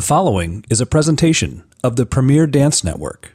The 0.00 0.06
following 0.06 0.64
is 0.70 0.80
a 0.80 0.86
presentation 0.86 1.62
of 1.84 1.96
the 1.96 2.06
Premier 2.06 2.46
Dance 2.46 2.82
Network. 2.82 3.34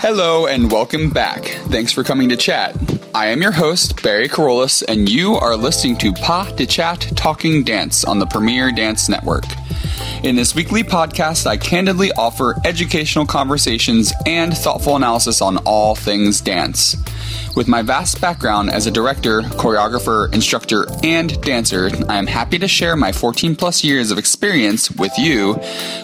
Hello 0.00 0.46
and 0.46 0.72
welcome 0.72 1.10
back. 1.10 1.44
Thanks 1.68 1.92
for 1.92 2.02
coming 2.02 2.30
to 2.30 2.38
chat. 2.38 2.74
I 3.14 3.26
am 3.26 3.42
your 3.42 3.52
host, 3.52 4.02
Barry 4.02 4.30
Kerollis, 4.30 4.82
and 4.88 5.10
you 5.10 5.34
are 5.34 5.58
listening 5.58 5.98
to 5.98 6.14
Pas 6.14 6.50
de 6.52 6.64
Chat 6.64 7.12
Talking 7.14 7.62
Dance 7.62 8.02
on 8.02 8.18
the 8.18 8.24
Premier 8.24 8.72
Dance 8.72 9.10
Network. 9.10 9.44
In 10.22 10.36
this 10.36 10.54
weekly 10.54 10.82
podcast, 10.82 11.46
I 11.46 11.58
candidly 11.58 12.10
offer 12.12 12.54
educational 12.64 13.26
conversations 13.26 14.14
and 14.24 14.56
thoughtful 14.56 14.96
analysis 14.96 15.42
on 15.42 15.58
all 15.66 15.94
things 15.94 16.40
dance. 16.40 16.96
With 17.56 17.66
my 17.66 17.82
vast 17.82 18.20
background 18.20 18.70
as 18.70 18.86
a 18.86 18.90
director, 18.90 19.42
choreographer, 19.42 20.32
instructor, 20.32 20.86
and 21.02 21.40
dancer, 21.42 21.90
I 22.08 22.16
am 22.16 22.26
happy 22.26 22.58
to 22.58 22.68
share 22.68 22.96
my 22.96 23.12
14 23.12 23.56
plus 23.56 23.82
years 23.82 24.10
of 24.10 24.18
experience 24.18 24.90
with 24.90 25.12
you, 25.18 25.54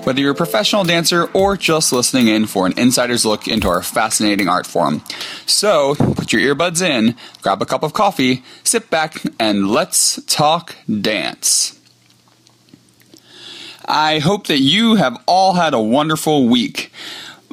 whether 0.05 0.21
you're 0.21 0.33
a 0.33 0.35
professional 0.35 0.85
dancer 0.85 1.31
or 1.33 1.57
just 1.57 1.93
listening 1.93 2.29
in 2.29 2.47
for 2.47 2.67
an 2.67 2.79
insider's 2.79 3.25
look 3.25 3.47
into 3.47 3.69
our 3.69 3.83
fascinating 3.83 4.49
art 4.49 4.67
form. 4.67 5.03
So, 5.47 5.95
put 5.95 6.33
your 6.33 6.43
earbuds 6.43 6.83
in, 6.83 7.15
grab 7.43 7.63
a 7.63 7.67
cup 7.67 7.83
of 7.83 7.93
coffee, 7.93 8.43
sit 8.65 8.91
back, 8.91 9.23
and 9.39 9.71
let's 9.71 10.23
talk 10.27 10.75
dance. 11.01 11.79
I 13.89 14.19
hope 14.19 14.49
that 14.49 14.59
you 14.59 14.97
have 14.97 15.23
all 15.27 15.55
had 15.55 15.73
a 15.73 15.81
wonderful 15.81 16.49
week 16.49 16.93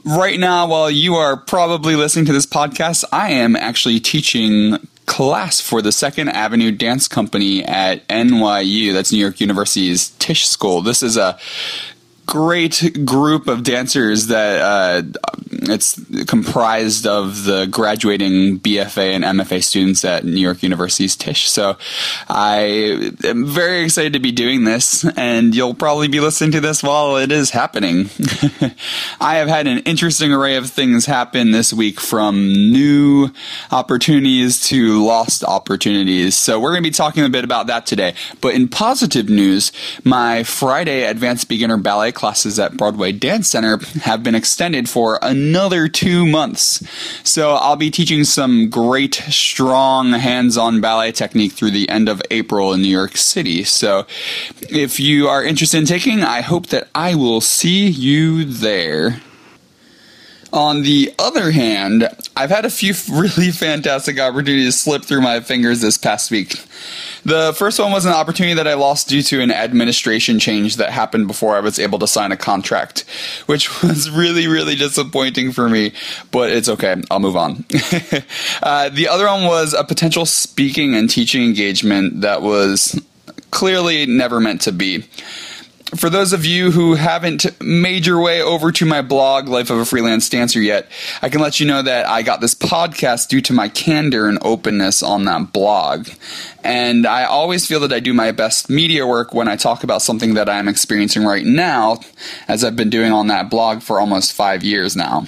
right 0.05 0.39
now, 0.39 0.67
while 0.67 0.91
you 0.91 1.15
are 1.15 1.37
probably 1.37 1.95
listening 1.95 2.25
to 2.25 2.33
this 2.33 2.45
podcast, 2.45 3.03
I 3.11 3.31
am 3.31 3.55
actually 3.55 3.99
teaching 3.99 4.87
class 5.05 5.59
for 5.59 5.81
the 5.81 5.91
Second 5.91 6.29
Avenue 6.29 6.71
Dance 6.71 7.07
Company 7.07 7.63
at 7.63 8.07
NYU. 8.07 8.93
That's 8.93 9.11
New 9.11 9.19
York 9.19 9.39
University's 9.39 10.09
Tisch 10.11 10.47
School. 10.47 10.81
This 10.81 11.03
is 11.03 11.17
a 11.17 11.37
great 12.25 13.05
group 13.05 13.47
of 13.47 13.63
dancers 13.63 14.27
that 14.27 14.61
uh, 14.61 15.03
it's 15.69 15.99
comprised 16.27 17.07
of 17.07 17.45
the 17.45 17.65
graduating 17.65 18.59
BFA 18.59 19.13
and 19.13 19.23
MFA 19.23 19.63
students 19.63 20.03
at 20.05 20.25
New 20.25 20.39
York 20.39 20.61
University's 20.61 21.15
Tisch. 21.15 21.49
So 21.49 21.77
I 22.29 23.13
am 23.23 23.45
very 23.45 23.83
excited 23.83 24.13
to 24.13 24.19
be 24.19 24.31
doing 24.31 24.63
this, 24.63 25.05
and 25.17 25.55
you'll 25.55 25.73
probably 25.73 26.07
be 26.07 26.19
listening 26.19 26.51
to 26.51 26.61
this 26.61 26.83
while 26.83 27.17
it 27.17 27.31
is 27.31 27.51
happening. 27.51 28.09
I 29.19 29.35
have 29.35 29.47
had 29.47 29.67
an 29.67 29.79
interesting 29.79 30.33
array 30.33 30.55
of 30.57 30.69
things 30.69 31.05
happen 31.05 31.51
this 31.51 31.73
week 31.73 31.99
from 31.99 32.35
new 32.47 33.29
opportunities 33.71 34.61
to 34.67 35.03
lost 35.03 35.43
opportunities. 35.43 36.37
So 36.37 36.59
we're 36.59 36.71
going 36.71 36.83
to 36.83 36.89
be 36.89 36.93
talking 36.93 37.23
a 37.23 37.29
bit 37.29 37.43
about 37.43 37.67
that 37.67 37.85
today. 37.85 38.15
But 38.41 38.53
in 38.53 38.67
positive 38.67 39.29
news, 39.29 39.71
my 40.03 40.43
Friday 40.43 41.03
advanced 41.03 41.49
beginner 41.49 41.77
ballet 41.77 42.11
classes 42.11 42.59
at 42.59 42.77
Broadway 42.77 43.11
Dance 43.11 43.49
Center 43.49 43.79
have 44.01 44.23
been 44.23 44.35
extended 44.35 44.89
for 44.89 45.19
another 45.21 45.52
two 45.87 46.25
months. 46.25 46.83
So 47.23 47.51
I'll 47.51 47.75
be 47.75 47.91
teaching 47.91 48.23
some 48.23 48.69
great, 48.69 49.15
strong 49.15 50.11
hands 50.11 50.57
on 50.57 50.81
ballet 50.81 51.11
technique 51.11 51.53
through 51.53 51.71
the 51.71 51.87
end 51.89 52.09
of 52.09 52.21
April 52.31 52.73
in 52.73 52.81
New 52.81 52.87
York 52.87 53.17
City. 53.17 53.63
So 53.63 54.05
if 54.61 54.99
you 54.99 55.27
are 55.27 55.43
interested 55.43 55.77
in 55.77 55.85
taking, 55.85 56.21
I 56.23 56.41
hope 56.41 56.67
that 56.67 56.89
I 56.93 57.15
will 57.15 57.41
see 57.41 57.87
you 57.87 58.43
there. 58.45 59.21
On 60.53 60.83
the 60.83 61.11
other 61.17 61.49
hand, 61.49 62.07
I've 62.37 62.51
had 62.51 62.63
a 62.63 62.69
few 62.69 62.93
really 63.11 63.49
fantastic 63.49 64.19
opportunities 64.19 64.79
slip 64.79 65.03
through 65.03 65.21
my 65.21 65.39
fingers 65.39 65.81
this 65.81 65.97
past 65.97 66.29
week. 66.29 66.63
The 67.25 67.53
first 67.57 67.79
one 67.79 67.91
was 67.91 68.05
an 68.05 68.13
opportunity 68.13 68.53
that 68.53 68.67
I 68.67 68.75
lost 68.75 69.09
due 69.09 69.23
to 69.23 69.41
an 69.41 69.51
administration 69.51 70.37
change 70.37 70.75
that 70.75 70.91
happened 70.91 71.25
before 71.25 71.55
I 71.55 71.59
was 71.59 71.79
able 71.79 71.97
to 71.99 72.07
sign 72.07 72.31
a 72.31 72.37
contract, 72.37 73.03
which 73.47 73.81
was 73.81 74.11
really, 74.11 74.47
really 74.47 74.75
disappointing 74.75 75.51
for 75.51 75.67
me, 75.67 75.91
but 76.29 76.51
it's 76.51 76.69
okay. 76.69 77.01
I'll 77.09 77.19
move 77.19 77.35
on. 77.35 77.65
uh, 78.61 78.89
the 78.89 79.07
other 79.09 79.25
one 79.25 79.45
was 79.45 79.73
a 79.73 79.83
potential 79.83 80.27
speaking 80.27 80.93
and 80.93 81.09
teaching 81.09 81.43
engagement 81.43 82.21
that 82.21 82.43
was 82.43 83.01
clearly 83.49 84.05
never 84.05 84.39
meant 84.39 84.61
to 84.61 84.71
be 84.71 85.03
for 85.95 86.09
those 86.09 86.33
of 86.33 86.45
you 86.45 86.71
who 86.71 86.95
haven't 86.95 87.45
made 87.61 88.05
your 88.05 88.21
way 88.21 88.41
over 88.41 88.71
to 88.71 88.85
my 88.85 89.01
blog, 89.01 89.47
Life 89.47 89.69
of 89.69 89.77
a 89.77 89.85
Freelance 89.85 90.29
Dancer, 90.29 90.61
yet, 90.61 90.89
I 91.21 91.29
can 91.29 91.41
let 91.41 91.59
you 91.59 91.65
know 91.65 91.81
that 91.81 92.07
I 92.07 92.21
got 92.21 92.41
this 92.41 92.55
podcast 92.55 93.27
due 93.27 93.41
to 93.41 93.53
my 93.53 93.69
candor 93.69 94.27
and 94.27 94.39
openness 94.41 95.03
on 95.03 95.25
that 95.25 95.53
blog. 95.53 96.09
And 96.63 97.05
I 97.05 97.25
always 97.25 97.65
feel 97.65 97.79
that 97.81 97.93
I 97.93 97.99
do 97.99 98.13
my 98.13 98.31
best 98.31 98.69
media 98.69 99.05
work 99.05 99.33
when 99.33 99.47
I 99.47 99.55
talk 99.55 99.83
about 99.83 100.01
something 100.01 100.33
that 100.35 100.49
I'm 100.49 100.67
experiencing 100.67 101.23
right 101.23 101.45
now, 101.45 101.99
as 102.47 102.63
I've 102.63 102.75
been 102.75 102.89
doing 102.89 103.11
on 103.11 103.27
that 103.27 103.49
blog 103.49 103.81
for 103.81 103.99
almost 103.99 104.33
five 104.33 104.63
years 104.63 104.95
now. 104.95 105.27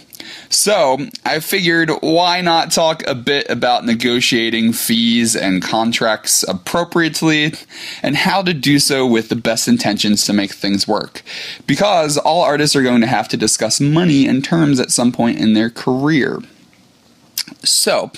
So 0.50 1.08
I 1.26 1.40
figured 1.40 1.90
why 2.02 2.42
not 2.42 2.72
talk 2.72 3.06
a 3.08 3.16
bit 3.16 3.50
about 3.50 3.86
negotiating 3.86 4.74
fees 4.74 5.36
and 5.36 5.62
contracts 5.62 6.44
appropriately 6.48 7.54
and 8.02 8.16
how 8.16 8.42
to 8.42 8.54
do 8.54 8.80
so 8.80 9.06
with 9.06 9.30
the 9.30 9.36
best 9.36 9.68
intentions 9.68 10.26
to 10.26 10.34
make 10.34 10.54
things 10.54 10.88
work. 10.88 11.24
Because 11.68 12.18
all 12.18 12.42
artists 12.42 12.76
are 12.76 12.84
going 12.84 13.02
to 13.02 13.08
have 13.08 13.28
to 13.30 13.38
discuss 13.38 13.82
money 13.82 14.28
and 14.28 14.44
terms 14.44 14.80
at 14.80 14.92
some 14.92 15.12
point 15.12 15.40
in 15.40 15.54
their 15.54 15.70
career. 15.70 16.40
So, 17.64 18.12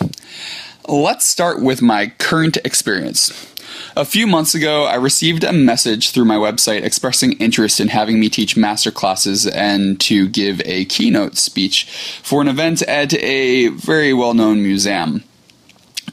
let's 0.88 1.26
start 1.26 1.62
with 1.62 1.82
my 1.82 2.08
current 2.18 2.58
experience. 2.64 3.54
A 3.96 4.06
few 4.06 4.28
months 4.28 4.56
ago, 4.56 4.86
I 4.86 4.96
received 4.96 5.44
a 5.44 5.54
message 5.54 6.12
through 6.12 6.26
my 6.26 6.36
website 6.36 6.84
expressing 6.84 7.34
interest 7.34 7.80
in 7.80 7.88
having 7.88 8.20
me 8.20 8.30
teach 8.30 8.58
master 8.58 8.92
classes 8.92 9.48
and 9.48 10.00
to 10.02 10.28
give 10.28 10.62
a 10.66 10.86
keynote 10.86 11.38
speech 11.38 11.86
for 12.24 12.42
an 12.42 12.48
event 12.48 12.82
at 12.84 13.14
a 13.14 13.68
very 13.68 14.14
well 14.14 14.34
known 14.34 14.62
museum. 14.62 15.24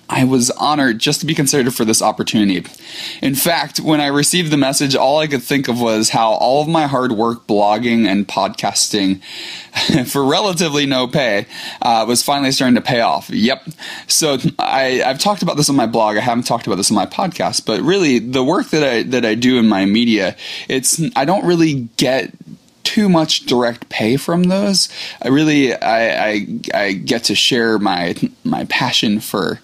I 0.09 0.25
was 0.25 0.51
honored 0.53 0.99
just 0.99 1.21
to 1.21 1.27
be 1.27 1.35
considered 1.35 1.75
for 1.75 1.85
this 1.85 2.03
opportunity. 2.03 2.67
In 3.23 3.35
fact, 3.35 3.81
when 3.81 4.01
I 4.01 4.07
received 4.09 4.51
the 4.51 4.57
message, 4.57 4.95
all 4.95 5.19
I 5.19 5.27
could 5.27 5.43
think 5.43 5.69
of 5.69 5.81
was 5.81 6.11
how 6.11 6.33
all 6.33 6.63
of 6.63 6.69
my 6.69 6.87
hard 6.87 7.13
work 7.13 7.47
blogging 7.47 8.07
and 8.07 8.27
podcasting 8.29 9.23
for 10.07 10.25
relatively 10.25 10.87
no 10.87 11.07
pay 11.07 11.47
uh, 11.83 12.05
was 12.07 12.23
finally 12.23 12.53
starting 12.53 12.75
to 12.75 12.81
pay 12.81 13.01
off. 13.01 13.31
Yep. 13.31 13.69
So 14.07 14.39
I, 14.59 15.03
I've 15.03 15.19
talked 15.19 15.43
about 15.43 15.57
this 15.57 15.69
on 15.69 15.77
my 15.77 15.87
blog. 15.87 16.17
I 16.17 16.21
haven't 16.21 16.45
talked 16.45 16.67
about 16.67 16.77
this 16.77 16.91
on 16.91 16.95
my 16.95 17.07
podcast, 17.07 17.65
but 17.65 17.81
really 17.81 18.19
the 18.19 18.45
work 18.45 18.69
that 18.71 18.83
I 18.83 19.03
that 19.05 19.25
I 19.25 19.35
do 19.35 19.59
in 19.59 19.69
my 19.69 19.85
media, 19.85 20.37
it's 20.69 21.01
I 21.17 21.25
don't 21.25 21.45
really 21.45 21.89
get 21.97 22.33
too 22.85 23.09
much 23.09 23.47
direct 23.47 23.89
pay 23.89 24.17
from 24.17 24.45
those. 24.45 24.89
I 25.23 25.29
really 25.29 25.75
I, 25.75 26.29
I, 26.29 26.47
I 26.73 26.93
get 26.93 27.25
to 27.25 27.35
share 27.35 27.79
my 27.79 28.15
my 28.45 28.65
passion 28.67 29.21
for 29.21 29.61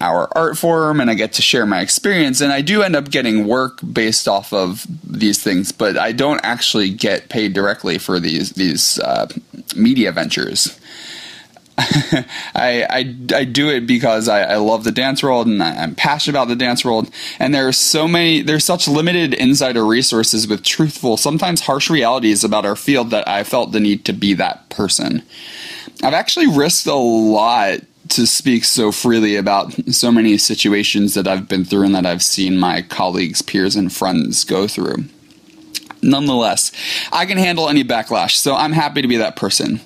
our 0.00 0.28
art 0.36 0.58
form 0.58 1.00
and 1.00 1.10
I 1.10 1.14
get 1.14 1.32
to 1.34 1.42
share 1.42 1.64
my 1.64 1.80
experience 1.80 2.40
and 2.42 2.52
I 2.52 2.60
do 2.60 2.82
end 2.82 2.94
up 2.94 3.10
getting 3.10 3.46
work 3.46 3.78
based 3.92 4.28
off 4.28 4.52
of 4.52 4.86
these 5.02 5.42
things 5.42 5.72
but 5.72 5.96
I 5.96 6.12
don't 6.12 6.40
actually 6.44 6.90
get 6.90 7.30
paid 7.30 7.54
directly 7.54 7.96
for 7.96 8.20
these 8.20 8.50
these 8.50 8.98
uh, 8.98 9.26
media 9.74 10.12
ventures 10.12 10.78
I, 11.78 12.86
I, 12.88 13.16
I 13.34 13.44
do 13.44 13.68
it 13.68 13.86
because 13.86 14.28
I, 14.28 14.42
I 14.42 14.56
love 14.56 14.84
the 14.84 14.92
dance 14.92 15.22
world 15.22 15.46
and 15.46 15.62
I, 15.62 15.74
am 15.74 15.94
passionate 15.94 16.32
about 16.32 16.48
the 16.48 16.56
dance 16.56 16.84
world. 16.84 17.10
And 17.38 17.54
there 17.54 17.68
are 17.68 17.72
so 17.72 18.08
many, 18.08 18.40
there's 18.40 18.64
such 18.64 18.88
limited 18.88 19.34
insider 19.34 19.84
resources 19.84 20.48
with 20.48 20.62
truthful, 20.62 21.18
sometimes 21.18 21.62
harsh 21.62 21.90
realities 21.90 22.44
about 22.44 22.64
our 22.64 22.76
field 22.76 23.10
that 23.10 23.28
I 23.28 23.44
felt 23.44 23.72
the 23.72 23.80
need 23.80 24.06
to 24.06 24.14
be 24.14 24.32
that 24.34 24.70
person. 24.70 25.22
I've 26.02 26.14
actually 26.14 26.46
risked 26.46 26.86
a 26.86 26.94
lot 26.94 27.80
to 28.10 28.26
speak 28.26 28.64
so 28.64 28.90
freely 28.90 29.36
about 29.36 29.72
so 29.92 30.10
many 30.10 30.38
situations 30.38 31.14
that 31.14 31.28
I've 31.28 31.48
been 31.48 31.64
through 31.64 31.84
and 31.84 31.94
that 31.94 32.06
I've 32.06 32.22
seen 32.22 32.56
my 32.56 32.82
colleagues, 32.82 33.42
peers, 33.42 33.76
and 33.76 33.92
friends 33.92 34.44
go 34.44 34.66
through. 34.66 35.04
Nonetheless, 36.02 36.72
I 37.12 37.26
can 37.26 37.36
handle 37.36 37.68
any 37.68 37.82
backlash, 37.82 38.32
so 38.32 38.54
I'm 38.54 38.72
happy 38.72 39.02
to 39.02 39.08
be 39.08 39.16
that 39.16 39.36
person. 39.36 39.80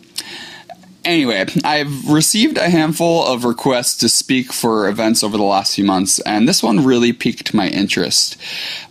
Anyway, 1.02 1.46
I've 1.64 2.10
received 2.10 2.58
a 2.58 2.68
handful 2.68 3.24
of 3.24 3.44
requests 3.44 3.96
to 3.98 4.08
speak 4.08 4.52
for 4.52 4.86
events 4.86 5.24
over 5.24 5.38
the 5.38 5.42
last 5.42 5.74
few 5.74 5.84
months, 5.84 6.18
and 6.20 6.46
this 6.46 6.62
one 6.62 6.84
really 6.84 7.14
piqued 7.14 7.54
my 7.54 7.68
interest. 7.68 8.36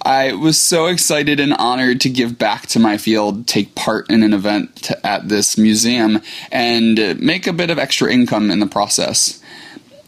I 0.01 0.33
was 0.33 0.59
so 0.59 0.87
excited 0.87 1.39
and 1.39 1.53
honored 1.53 2.01
to 2.01 2.09
give 2.09 2.39
back 2.39 2.65
to 2.67 2.79
my 2.79 2.97
field, 2.97 3.45
take 3.45 3.75
part 3.75 4.09
in 4.09 4.23
an 4.23 4.33
event 4.33 4.91
at 5.03 5.29
this 5.29 5.55
museum, 5.55 6.19
and 6.51 7.19
make 7.19 7.45
a 7.45 7.53
bit 7.53 7.69
of 7.69 7.77
extra 7.77 8.11
income 8.11 8.49
in 8.49 8.59
the 8.59 8.65
process. 8.65 9.39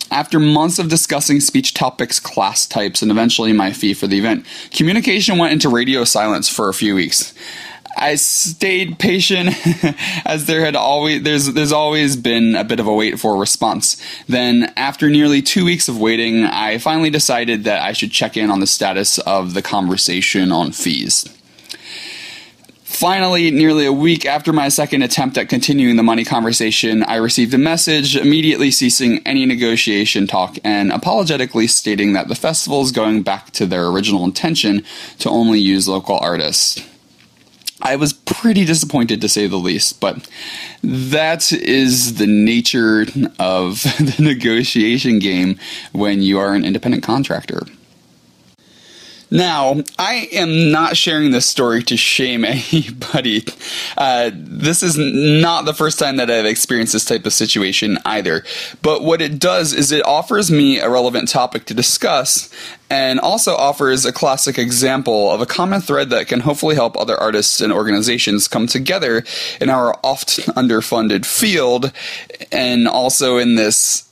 After 0.09 0.39
months 0.39 0.80
of 0.80 0.89
discussing 0.89 1.39
speech 1.39 1.74
topics, 1.74 2.19
class 2.19 2.65
types, 2.65 3.03
and 3.03 3.12
eventually 3.12 3.53
my 3.53 3.71
fee 3.71 3.94
for 3.94 4.07
the 4.07 4.18
event, 4.18 4.45
communication 4.74 5.38
went 5.38 5.53
into 5.53 5.69
radio 5.69 6.03
silence 6.03 6.50
for 6.50 6.68
a 6.68 6.74
few 6.74 6.95
weeks. 6.95 7.33
I 7.98 8.16
stayed 8.16 9.00
patient 9.00 9.50
as 10.26 10.46
there 10.46 10.64
had 10.66 10.76
always 10.76 11.24
there's 11.24 11.54
there's 11.54 11.72
always 11.72 12.16
been 12.16 12.56
a 12.56 12.64
bit 12.64 12.80
of 12.80 12.88
a 12.88 12.94
wait 12.94 13.20
for 13.20 13.36
a 13.36 13.40
response. 13.40 14.02
Then 14.28 14.72
after 14.76 15.10
nearly 15.10 15.42
2 15.42 15.66
weeks 15.66 15.88
of 15.88 16.00
waiting, 16.00 16.46
I 16.46 16.78
finally 16.78 17.10
decided 17.10 17.64
that 17.66 17.82
I 17.82 17.94
should 17.94 18.12
check 18.12 18.38
in 18.38 18.50
on 18.50 18.60
the 18.60 18.68
status 18.68 19.20
of 19.20 19.54
the 19.54 19.62
conversation 19.62 20.52
on 20.52 20.72
fees. 20.72 21.28
Finally, 23.02 23.50
nearly 23.50 23.86
a 23.86 23.92
week 23.92 24.28
after 24.28 24.54
my 24.54 24.70
second 24.70 25.02
attempt 25.02 25.36
at 25.36 25.50
continuing 25.50 25.96
the 25.96 26.04
money 26.04 26.24
conversation, 26.24 27.02
I 27.04 27.16
received 27.16 27.52
a 27.54 27.58
message 27.58 28.16
immediately 28.16 28.70
ceasing 28.70 29.22
any 29.26 29.46
negotiation 29.48 30.28
talk 30.28 30.58
and 30.64 30.92
apologetically 30.92 31.66
stating 31.66 32.14
that 32.14 32.28
the 32.28 32.36
festival 32.36 32.82
is 32.82 32.92
going 32.92 33.24
back 33.24 33.50
to 33.52 33.66
their 33.66 33.88
original 33.88 34.24
intention 34.24 34.84
to 35.18 35.30
only 35.30 35.60
use 35.60 35.88
local 35.88 36.20
artists. 36.20 36.84
I 37.81 37.95
was 37.95 38.13
pretty 38.13 38.66
disappointed 38.66 39.22
to 39.22 39.30
say 39.30 39.48
the 39.48 39.57
least, 39.57 40.00
but 40.00 40.28
that 40.83 41.51
is 41.51 42.16
the 42.16 42.28
nature 42.28 43.06
of 43.39 43.83
the 44.00 44.16
negotiation 44.19 45.19
game 45.19 45.60
when 45.92 46.22
you 46.22 46.39
are 46.39 46.54
an 46.54 46.66
independent 46.66 47.04
contractor. 47.04 47.66
Now, 49.33 49.81
I 49.98 50.28
am 50.33 50.72
not 50.72 50.98
sharing 50.98 51.31
this 51.31 51.45
story 51.45 51.81
to 51.83 51.95
shame 51.95 52.44
anybody. 52.45 53.45
Uh, 53.98 54.31
this 54.33 54.83
is 54.83 54.98
not 54.98 55.63
the 55.63 55.74
first 55.74 55.98
time 55.98 56.18
that 56.18 56.30
I've 56.30 56.45
experienced 56.45 56.92
this 56.92 57.06
type 57.06 57.25
of 57.25 57.31
situation 57.31 57.98
either. 58.06 58.44
But 58.81 59.04
what 59.04 59.22
it 59.22 59.39
does 59.39 59.74
is 59.74 59.94
it 59.94 60.06
offers 60.06 60.51
me 60.51 60.80
a 60.80 60.89
relevant 60.89 61.30
topic 61.30 61.63
to 61.66 61.74
discuss 61.74 62.54
and 62.89 63.22
also 63.22 63.56
offers 63.56 64.04
a 64.04 64.12
classic 64.12 64.57
example 64.57 65.31
of 65.31 65.39
a 65.39 65.45
common 65.45 65.80
thread 65.80 66.10
that 66.10 66.27
can 66.27 66.42
hopefully 66.42 66.75
help 66.75 66.98
other 66.98 67.18
artists 67.18 67.62
and 67.62 67.72
organizations 67.72 68.50
come 68.50 68.68
together 68.68 69.24
in 69.62 69.69
our 69.69 69.98
oft 70.04 70.39
underfunded 70.57 71.25
field 71.25 71.94
and 72.51 72.86
also 72.86 73.38
in 73.38 73.56
this 73.56 74.11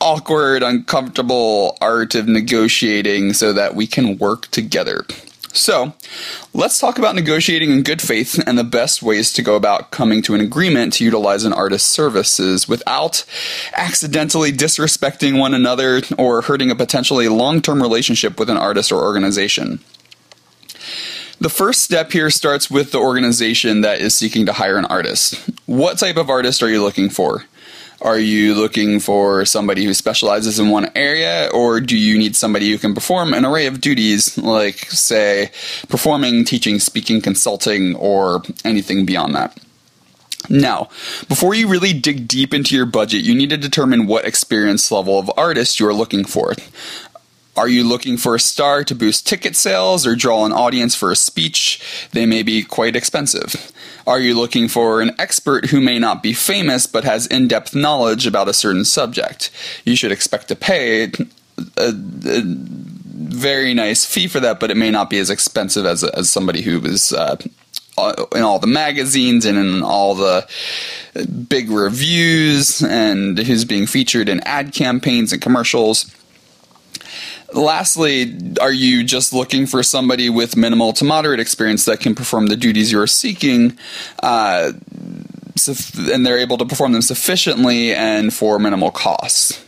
awkward, 0.00 0.62
uncomfortable 0.62 1.76
art 1.80 2.14
of 2.14 2.28
negotiating 2.28 3.32
so 3.32 3.52
that 3.52 3.74
we 3.74 3.86
can 3.86 4.18
work 4.18 4.48
together. 4.48 5.04
So, 5.52 5.94
let's 6.52 6.78
talk 6.78 6.98
about 6.98 7.14
negotiating 7.14 7.70
in 7.70 7.82
good 7.82 8.02
faith 8.02 8.40
and 8.46 8.58
the 8.58 8.64
best 8.64 9.02
ways 9.02 9.32
to 9.32 9.42
go 9.42 9.56
about 9.56 9.90
coming 9.90 10.22
to 10.22 10.34
an 10.34 10.40
agreement 10.40 10.92
to 10.94 11.04
utilize 11.04 11.44
an 11.44 11.52
artist's 11.52 11.88
services 11.88 12.68
without 12.68 13.24
accidentally 13.72 14.52
disrespecting 14.52 15.38
one 15.38 15.54
another 15.54 16.02
or 16.18 16.42
hurting 16.42 16.70
a 16.70 16.76
potentially 16.76 17.28
long 17.28 17.62
term 17.62 17.82
relationship 17.82 18.38
with 18.38 18.50
an 18.50 18.56
artist 18.56 18.92
or 18.92 19.02
organization. 19.02 19.80
The 21.40 21.48
first 21.48 21.82
step 21.82 22.12
here 22.12 22.30
starts 22.30 22.70
with 22.70 22.92
the 22.92 22.98
organization 22.98 23.80
that 23.82 24.00
is 24.00 24.16
seeking 24.16 24.44
to 24.46 24.52
hire 24.52 24.76
an 24.76 24.84
artist. 24.86 25.34
What 25.66 25.98
type 25.98 26.16
of 26.16 26.28
artist 26.28 26.62
are 26.62 26.68
you 26.68 26.82
looking 26.82 27.10
for? 27.10 27.44
Are 28.00 28.18
you 28.18 28.54
looking 28.54 29.00
for 29.00 29.44
somebody 29.44 29.84
who 29.84 29.92
specializes 29.92 30.60
in 30.60 30.70
one 30.70 30.88
area, 30.94 31.50
or 31.52 31.80
do 31.80 31.96
you 31.96 32.16
need 32.16 32.36
somebody 32.36 32.70
who 32.70 32.78
can 32.78 32.94
perform 32.94 33.34
an 33.34 33.44
array 33.44 33.66
of 33.66 33.80
duties, 33.80 34.38
like, 34.38 34.76
say, 34.90 35.50
performing, 35.88 36.44
teaching, 36.44 36.78
speaking, 36.78 37.20
consulting, 37.20 37.96
or 37.96 38.42
anything 38.64 39.04
beyond 39.04 39.34
that? 39.34 39.58
Now, 40.48 40.88
before 41.28 41.54
you 41.54 41.68
really 41.68 41.92
dig 41.92 42.28
deep 42.28 42.54
into 42.54 42.74
your 42.74 42.86
budget, 42.86 43.22
you 43.22 43.34
need 43.34 43.50
to 43.50 43.56
determine 43.56 44.06
what 44.06 44.24
experience 44.24 44.90
level 44.90 45.18
of 45.18 45.30
artist 45.36 45.80
you 45.80 45.86
are 45.88 45.92
looking 45.92 46.24
for. 46.24 46.54
Are 47.58 47.66
you 47.66 47.82
looking 47.82 48.16
for 48.18 48.36
a 48.36 48.40
star 48.40 48.84
to 48.84 48.94
boost 48.94 49.26
ticket 49.26 49.56
sales 49.56 50.06
or 50.06 50.14
draw 50.14 50.46
an 50.46 50.52
audience 50.52 50.94
for 50.94 51.10
a 51.10 51.16
speech? 51.16 51.80
They 52.12 52.24
may 52.24 52.44
be 52.44 52.62
quite 52.62 52.94
expensive. 52.94 53.72
Are 54.06 54.20
you 54.20 54.36
looking 54.36 54.68
for 54.68 55.00
an 55.00 55.10
expert 55.18 55.66
who 55.66 55.80
may 55.80 55.98
not 55.98 56.22
be 56.22 56.34
famous 56.34 56.86
but 56.86 57.02
has 57.02 57.26
in 57.26 57.48
depth 57.48 57.74
knowledge 57.74 58.28
about 58.28 58.46
a 58.46 58.52
certain 58.52 58.84
subject? 58.84 59.50
You 59.84 59.96
should 59.96 60.12
expect 60.12 60.46
to 60.48 60.54
pay 60.54 61.06
a, 61.06 61.10
a, 61.76 62.42
very 62.44 63.74
nice 63.74 64.04
fee 64.04 64.28
for 64.28 64.38
that, 64.38 64.60
but 64.60 64.70
it 64.70 64.76
may 64.76 64.92
not 64.92 65.10
be 65.10 65.18
as 65.18 65.28
expensive 65.28 65.84
as, 65.84 66.04
as 66.04 66.30
somebody 66.30 66.62
who 66.62 66.78
was. 66.78 67.12
Uh, 67.12 67.36
in 68.36 68.42
all 68.42 68.60
the 68.60 68.68
magazines 68.68 69.44
and 69.44 69.58
in 69.58 69.82
all 69.82 70.14
the 70.14 70.46
big 71.48 71.68
reviews 71.68 72.80
and 72.80 73.36
who's 73.36 73.64
being 73.64 73.86
featured 73.86 74.28
in 74.28 74.38
ad 74.44 74.72
campaigns 74.72 75.32
and 75.32 75.42
commercials. 75.42 76.08
Lastly, 77.54 78.36
are 78.60 78.72
you 78.72 79.04
just 79.04 79.32
looking 79.32 79.66
for 79.66 79.82
somebody 79.82 80.28
with 80.28 80.56
minimal 80.56 80.92
to 80.94 81.04
moderate 81.04 81.40
experience 81.40 81.84
that 81.86 82.00
can 82.00 82.14
perform 82.14 82.46
the 82.46 82.56
duties 82.56 82.92
you're 82.92 83.06
seeking? 83.06 83.78
Uh, 84.22 84.72
and 86.12 86.24
they're 86.24 86.38
able 86.38 86.58
to 86.58 86.64
perform 86.64 86.92
them 86.92 87.02
sufficiently 87.02 87.92
and 87.94 88.32
for 88.32 88.58
minimal 88.58 88.90
costs. 88.90 89.64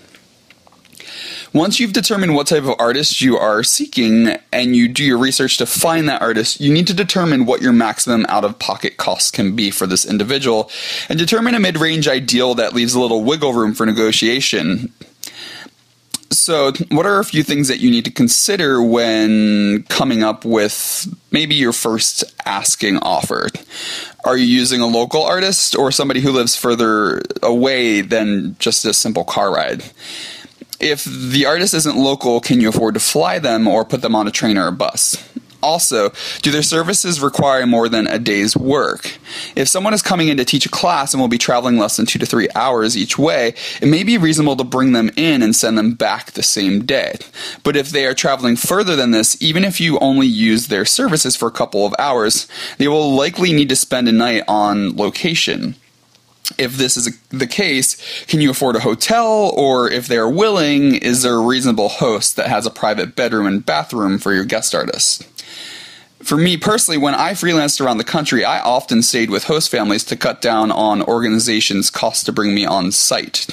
Once 1.53 1.81
you've 1.81 1.93
determined 1.93 2.37
what 2.37 2.47
type 2.47 2.63
of 2.63 2.77
artist 2.79 3.21
you 3.21 3.37
are 3.37 3.65
seeking 3.65 4.29
and 4.53 4.77
you 4.77 4.87
do 4.87 5.03
your 5.03 5.19
research 5.19 5.59
to 5.59 5.67
find 5.67 6.09
that 6.09 6.23
artist, 6.23 6.61
you 6.61 6.73
need 6.73 6.87
to 6.87 6.95
determine 6.95 7.45
what 7.45 7.61
your 7.61 7.73
maximum 7.73 8.25
out 8.29 8.45
of 8.45 8.57
pocket 8.61 8.97
costs 8.99 9.33
can 9.33 9.57
be 9.57 9.69
for 9.69 9.85
this 9.85 10.07
individual 10.07 10.71
and 11.09 11.19
determine 11.19 11.57
a 11.57 11.61
mid 11.61 11.77
range 11.77 12.07
ideal 12.07 12.55
that 12.55 12.73
leaves 12.73 12.95
a 12.95 13.01
little 13.01 13.25
wiggle 13.25 13.53
room 13.53 13.75
for 13.75 13.85
negotiation. 13.85 14.93
So, 16.33 16.73
what 16.91 17.07
are 17.07 17.19
a 17.19 17.25
few 17.25 17.43
things 17.43 17.67
that 17.67 17.81
you 17.81 17.91
need 17.91 18.05
to 18.05 18.11
consider 18.13 18.81
when 18.81 19.83
coming 19.89 20.23
up 20.23 20.45
with 20.45 21.13
maybe 21.33 21.57
your 21.57 21.73
first 21.73 22.23
asking 22.47 22.99
offer? 22.99 23.49
Are 24.25 24.37
you 24.37 24.47
using 24.47 24.81
a 24.81 24.87
local 24.87 25.25
artist 25.25 25.75
or 25.75 25.91
somebody 25.91 26.21
who 26.21 26.31
lives 26.31 26.55
further 26.55 27.23
away 27.43 28.01
than 28.03 28.55
just 28.61 28.85
a 28.85 28.95
simple 28.95 29.25
car 29.25 29.53
ride? 29.53 29.83
If 30.79 31.05
the 31.05 31.47
artist 31.47 31.75
isn't 31.75 31.97
local, 31.97 32.41
can 32.41 32.61
you 32.61 32.69
afford 32.69 32.95
to 32.95 33.01
fly 33.01 33.41
them 33.41 33.67
or 33.67 33.85
put 33.85 34.01
them 34.01 34.15
on 34.15 34.29
a 34.29 34.31
train 34.31 34.57
or 34.57 34.69
a 34.69 34.73
bus? 34.73 35.17
Also, 35.63 36.13
do 36.43 36.51
their 36.51 36.63
services 36.63 37.21
require 37.21 37.67
more 37.67 37.89
than 37.89 38.07
a 38.07 38.19
day's 38.19 38.57
work? 38.57 39.19
If 39.57 39.69
someone 39.69 39.95
is 39.95 40.03
coming 40.03 40.29
in 40.29 40.37
to 40.37 40.45
teach 40.45 40.67
a 40.67 40.71
class 40.71 41.13
and 41.13 41.21
will 41.21 41.29
be 41.29 41.39
traveling 41.39 41.79
less 41.79 41.97
than 41.97 42.07
two 42.07 42.19
to 42.19 42.27
three 42.27 42.49
hours 42.55 42.97
each 42.97 43.19
way, 43.19 43.55
it 43.81 43.89
may 43.89 44.03
be 44.03 44.19
reasonable 44.19 44.57
to 44.57 44.65
bring 44.65 44.93
them 44.93 45.11
in 45.17 45.43
and 45.43 45.55
send 45.55 45.77
them 45.77 45.95
back 45.95 46.33
the 46.33 46.43
same 46.43 46.85
day. 46.85 47.15
But 47.63 47.77
if 47.77 47.91
they 47.91 48.07
are 48.07 48.15
traveling 48.15 48.57
further 48.57 48.97
than 48.97 49.11
this, 49.11 49.41
even 49.43 49.65
if 49.65 49.81
you 49.81 49.99
only 49.99 50.27
use 50.27 50.67
their 50.67 50.85
services 50.85 51.37
for 51.37 51.49
a 51.49 51.53
couple 51.53 51.87
of 51.87 51.95
hours, 51.99 52.49
they 52.79 52.89
will 52.89 53.15
likely 53.15 53.53
need 53.53 53.69
to 53.69 53.77
spend 53.77 54.09
a 54.09 54.13
night 54.13 54.45
on 54.49 54.97
location 54.97 55.77
if 56.59 56.77
this 56.77 56.97
is 56.97 57.19
the 57.29 57.47
case, 57.47 58.25
can 58.27 58.41
you 58.41 58.51
afford 58.51 58.77
a 58.77 58.81
hotel? 58.81 59.53
Or 59.57 59.91
if 59.91 60.07
they're 60.07 60.29
willing, 60.29 60.97
is 60.97 61.23
there 61.23 61.35
a 61.35 61.47
reasonable 61.47 61.89
host 61.89 62.37
that 62.37 62.49
has 62.49 62.67
a 62.67 62.71
private 62.71 63.17
bedroom 63.17 63.47
and 63.47 63.65
bathroom 63.65 64.19
for 64.19 64.33
your 64.33 64.45
guest 64.45 64.75
artist? 64.75 65.27
For 66.23 66.37
me 66.37 66.57
personally, 66.59 66.99
when 66.99 67.15
I 67.15 67.33
freelanced 67.33 67.81
around 67.81 67.99
the 67.99 68.05
country, 68.05 68.45
I 68.45 68.61
often 68.61 69.03
stayed 69.03 69.31
with 69.31 69.45
host 69.45 69.71
families 69.71 70.05
to 70.05 70.17
cut 70.17 70.43
down 70.43 70.71
on 70.71 71.03
organizations' 71.03 71.91
costs 71.91 72.25
to 72.25 72.33
bring 72.33 72.55
me 72.55 72.67
on 72.67 72.93
site. 72.93 73.47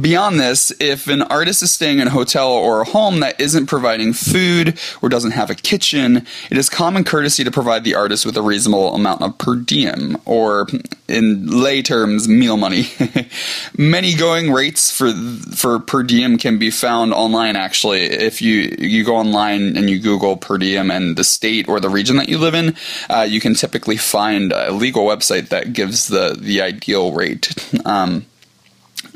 Beyond 0.00 0.38
this, 0.38 0.72
if 0.78 1.08
an 1.08 1.22
artist 1.22 1.60
is 1.62 1.72
staying 1.72 1.98
in 1.98 2.06
a 2.06 2.10
hotel 2.10 2.48
or 2.48 2.82
a 2.82 2.84
home 2.84 3.18
that 3.18 3.40
isn't 3.40 3.66
providing 3.66 4.12
food 4.12 4.78
or 5.02 5.08
doesn't 5.08 5.32
have 5.32 5.50
a 5.50 5.56
kitchen, 5.56 6.24
it 6.50 6.56
is 6.56 6.68
common 6.68 7.02
courtesy 7.02 7.42
to 7.42 7.50
provide 7.50 7.82
the 7.82 7.96
artist 7.96 8.24
with 8.24 8.36
a 8.36 8.42
reasonable 8.42 8.94
amount 8.94 9.22
of 9.22 9.36
per 9.38 9.56
diem, 9.56 10.16
or 10.24 10.68
in 11.08 11.46
lay 11.46 11.82
terms, 11.82 12.28
meal 12.28 12.56
money. 12.56 12.84
Many 13.76 14.14
going 14.14 14.52
rates 14.52 14.90
for 14.90 15.12
for 15.12 15.80
per 15.80 16.04
diem 16.04 16.38
can 16.38 16.58
be 16.58 16.70
found 16.70 17.12
online. 17.12 17.56
Actually, 17.56 18.02
if 18.02 18.40
you 18.40 18.76
you 18.78 19.04
go 19.04 19.16
online 19.16 19.76
and 19.76 19.90
you 19.90 19.98
Google 19.98 20.36
per 20.36 20.58
diem 20.58 20.92
and 20.92 21.16
the 21.16 21.24
state 21.24 21.68
or 21.68 21.80
the 21.80 21.90
region 21.90 22.16
that 22.18 22.28
you 22.28 22.38
live 22.38 22.54
in, 22.54 22.76
uh, 23.10 23.26
you 23.28 23.40
can 23.40 23.54
typically 23.54 23.96
find 23.96 24.52
a 24.52 24.70
legal 24.70 25.04
website 25.04 25.48
that 25.48 25.72
gives 25.72 26.06
the 26.06 26.36
the 26.40 26.60
ideal 26.60 27.12
rate. 27.12 27.52
Um, 27.84 28.26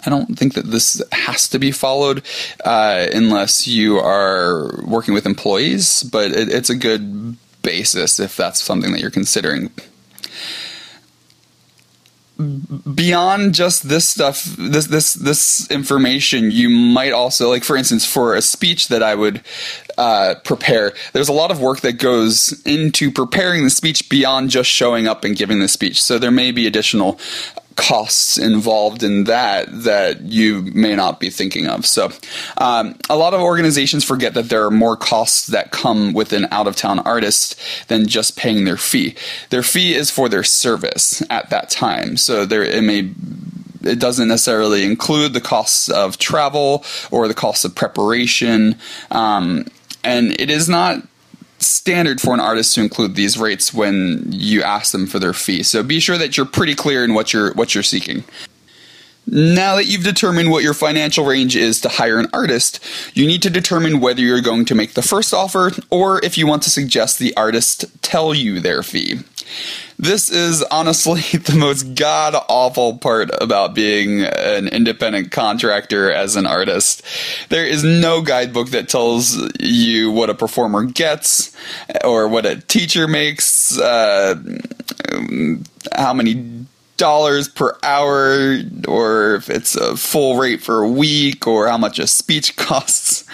I 0.07 0.11
don't 0.11 0.39
think 0.39 0.55
that 0.55 0.67
this 0.67 1.03
has 1.11 1.49
to 1.49 1.59
be 1.59 1.73
followed 1.73 2.23
uh, 2.65 3.09
unless 3.13 3.67
you 3.67 3.99
are 3.99 4.81
working 4.85 5.15
with 5.15 5.27
employees, 5.27 6.05
but 6.05 6.31
it, 6.31 6.49
it's 6.49 6.71
a 6.71 6.77
good 6.77 7.37
basis 7.63 8.21
if 8.21 8.37
that's 8.37 8.63
something 8.63 8.93
that 8.93 9.01
you're 9.01 9.11
considering. 9.11 9.71
Beyond 12.39 13.55
just 13.55 13.89
this 13.89 14.07
stuff, 14.07 14.45
this 14.59 14.87
this 14.89 15.15
this 15.15 15.71
information, 15.71 16.51
you 16.51 16.69
might 16.69 17.13
also 17.13 17.49
like, 17.49 17.65
for 17.65 17.77
instance, 17.77 18.05
for 18.05 18.35
a 18.35 18.43
speech 18.43 18.89
that 18.89 19.03
I 19.03 19.15
would 19.15 19.41
uh, 19.97 20.35
prepare. 20.45 20.93
There's 21.15 21.31
a 21.31 21.33
lot 21.33 21.51
of 21.51 21.63
work 21.63 21.81
that 21.81 21.95
goes 21.95 22.61
into 22.67 23.11
preparing 23.11 23.65
the 23.65 23.71
speech 23.71 24.11
beyond 24.11 24.51
just 24.51 24.71
showing 24.71 25.09
up 25.09 25.25
and 25.25 25.35
giving 25.35 25.61
the 25.61 25.69
speech. 25.69 26.03
So 26.03 26.19
there 26.19 26.31
may 26.31 26.53
be 26.53 26.67
additional 26.67 27.19
costs 27.77 28.39
involved 28.39 29.03
in 29.03 29.25
that 29.25 29.67
that 29.85 30.23
you 30.23 30.63
may 30.75 30.97
not 30.97 31.21
be 31.21 31.31
thinking 31.31 31.67
of. 31.69 31.87
So, 31.87 32.11
um, 32.59 32.99
a 33.09 33.17
lot 33.17 33.35
of 33.35 33.41
organizations 33.41 34.05
forget 34.05 34.35
that 34.35 34.49
there 34.49 34.65
are 34.65 34.71
more 34.71 34.97
costs 34.97 35.47
that 35.49 35.71
come 35.71 36.13
with 36.13 36.33
an 36.33 36.49
out 36.51 36.67
of 36.67 36.77
town 36.77 36.99
artist 37.01 37.61
than 37.89 38.07
just 38.07 38.37
paying 38.37 38.65
their 38.65 38.77
fee. 38.77 39.15
Their 39.51 39.63
fee 39.63 39.95
is 39.95 40.11
for 40.11 40.29
their 40.29 40.45
service 40.45 41.23
at 41.31 41.51
that 41.51 41.71
time. 41.71 42.17
So 42.17 42.45
there 42.45 42.65
it 42.65 42.83
may 42.83 43.11
it 43.83 44.01
doesn't 44.01 44.29
necessarily 44.29 44.85
include 44.85 45.33
the 45.33 45.41
costs 45.41 45.89
of 45.89 46.19
travel 46.19 46.85
or 47.11 47.29
the 47.29 47.35
costs 47.35 47.65
of 47.65 47.75
preparation. 47.75 48.77
Um, 49.11 49.67
and 50.03 50.39
it 50.41 50.51
is 50.51 50.69
not 50.69 51.03
standard 51.59 52.21
for 52.21 52.35
an 52.35 52.41
artist 52.41 52.75
to 52.75 52.81
include 52.81 53.15
these 53.15 53.39
rates 53.39 53.73
when 53.73 54.25
you 54.31 54.63
ask 54.63 54.93
them 54.93 55.07
for 55.07 55.19
their 55.19 55.33
fee. 55.33 55.63
So 55.63 55.83
be 55.83 56.01
sure 56.01 56.19
that 56.19 56.37
you're 56.37 56.47
pretty 56.47 56.75
clear 56.75 57.05
in 57.05 57.15
what 57.15 57.33
you're 57.33 57.53
what 57.55 57.75
you're 57.75 57.83
seeking. 57.83 58.25
Now 59.29 59.75
that 59.75 59.87
you've 59.87 60.05
determined 60.05 60.53
what 60.53 60.63
your 60.63 60.75
financial 60.75 61.25
range 61.25 61.57
is 61.57 61.81
to 61.81 61.89
hire 61.89 62.19
an 62.19 62.29
artist, 62.33 62.79
you 63.15 63.27
need 63.27 63.43
to 63.43 63.51
determine 63.51 64.01
whether 64.01 64.21
you're 64.21 64.41
going 64.41 64.65
to 64.67 64.75
make 64.75 64.95
the 64.95 65.03
first 65.03 65.35
offer 65.35 65.73
or 65.91 66.25
if 66.25 66.39
you 66.39 66.47
want 66.47 66.63
to 66.63 66.71
suggest 66.71 67.19
the 67.19 67.37
artist 67.37 67.87
tell 68.03 68.35
you 68.35 68.61
their 68.61 68.85
fee. 68.85 69.21
This 69.99 70.31
is 70.31 70.63
honestly 70.65 71.21
the 71.39 71.57
most 71.57 71.95
god 71.95 72.35
awful 72.49 72.99
part 72.99 73.31
about 73.41 73.75
being 73.75 74.23
an 74.23 74.69
independent 74.69 75.31
contractor 75.31 76.13
as 76.13 76.37
an 76.37 76.47
artist. 76.47 77.03
There 77.49 77.65
is 77.65 77.83
no 77.83 78.21
guidebook 78.21 78.71
that 78.71 78.89
tells 78.89 79.37
you 79.59 80.11
what 80.11 80.31
a 80.31 80.35
performer 80.35 80.85
gets 80.85 81.57
or 82.05 82.29
what 82.29 82.45
a 82.45 82.61
teacher 82.61 83.09
makes, 83.09 83.79
uh, 83.79 84.37
how 85.95 86.13
many 86.13 86.67
dollars 86.97 87.49
per 87.49 87.77
hour 87.83 88.59
or 88.89 89.35
if 89.35 89.51
it's 89.51 89.77
a 89.77 89.97
full 89.97 90.39
rate 90.39 90.63
for 90.63 90.83
a 90.83 90.89
week 90.89 91.47
or 91.47 91.69
how 91.69 91.77
much 91.77 91.99
a 91.99 92.07
speech 92.07 92.57
costs 92.57 93.25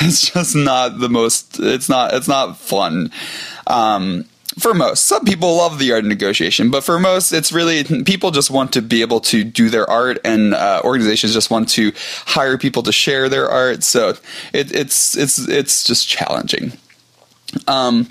it's 0.00 0.32
just 0.32 0.56
not 0.56 0.98
the 0.98 1.08
most 1.08 1.60
it's 1.60 1.88
not 1.88 2.12
it's 2.14 2.26
not 2.26 2.56
fun 2.56 3.12
um, 3.68 4.24
for 4.58 4.74
most. 4.74 5.04
Some 5.04 5.24
people 5.24 5.56
love 5.56 5.78
the 5.78 5.92
art 5.92 6.04
of 6.04 6.08
negotiation, 6.08 6.70
but 6.70 6.84
for 6.84 6.98
most, 6.98 7.32
it's 7.32 7.52
really 7.52 7.84
people 8.04 8.30
just 8.30 8.50
want 8.50 8.72
to 8.72 8.82
be 8.82 9.00
able 9.02 9.20
to 9.20 9.44
do 9.44 9.70
their 9.70 9.88
art, 9.88 10.18
and 10.24 10.54
uh, 10.54 10.80
organizations 10.84 11.32
just 11.32 11.50
want 11.50 11.68
to 11.70 11.92
hire 12.26 12.58
people 12.58 12.82
to 12.84 12.92
share 12.92 13.28
their 13.28 13.48
art. 13.48 13.82
So 13.82 14.10
it, 14.52 14.74
it's 14.74 15.16
it's 15.16 15.38
it's 15.48 15.84
just 15.84 16.08
challenging. 16.08 16.72
Um, 17.66 18.08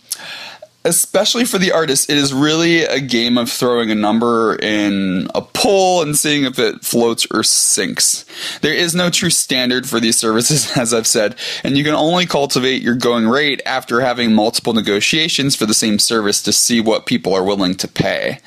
especially 0.84 1.46
for 1.46 1.58
the 1.58 1.72
artist, 1.72 2.10
it 2.10 2.18
is 2.18 2.34
really 2.34 2.84
a 2.84 3.00
game 3.00 3.38
of 3.38 3.52
throwing 3.52 3.92
a 3.92 3.96
number 3.96 4.56
in 4.56 5.28
a 5.36 5.42
pool 5.42 6.02
and 6.02 6.18
seeing 6.18 6.44
if 6.44 6.58
it 6.58 6.84
floats 6.84 7.28
or 7.32 7.44
sinks. 7.44 8.26
There 8.62 8.74
is 8.74 8.96
no 8.96 9.10
true 9.10 9.30
standard 9.30 9.88
for 9.88 10.00
these 10.00 10.18
services, 10.18 10.72
as 10.78 10.94
I've 10.94 11.08
said, 11.08 11.36
and 11.64 11.78
you 11.78 11.84
can 11.84 11.94
only 11.94 12.26
cultivate 12.26 12.82
your 12.82 12.96
going 12.96 13.28
rate 13.28 13.62
after 13.66 14.02
having 14.02 14.34
multiple 14.34 14.74
negotiations 14.74 15.56
for 15.56 15.66
the 15.66 15.74
same 15.74 16.00
service 16.00 16.42
to 16.44 16.54
see 16.54 16.82
what 16.82 17.06
people 17.06 17.34
are 17.34 17.44
willing 17.44 17.76
to 17.76 17.88
pay. 17.88 18.40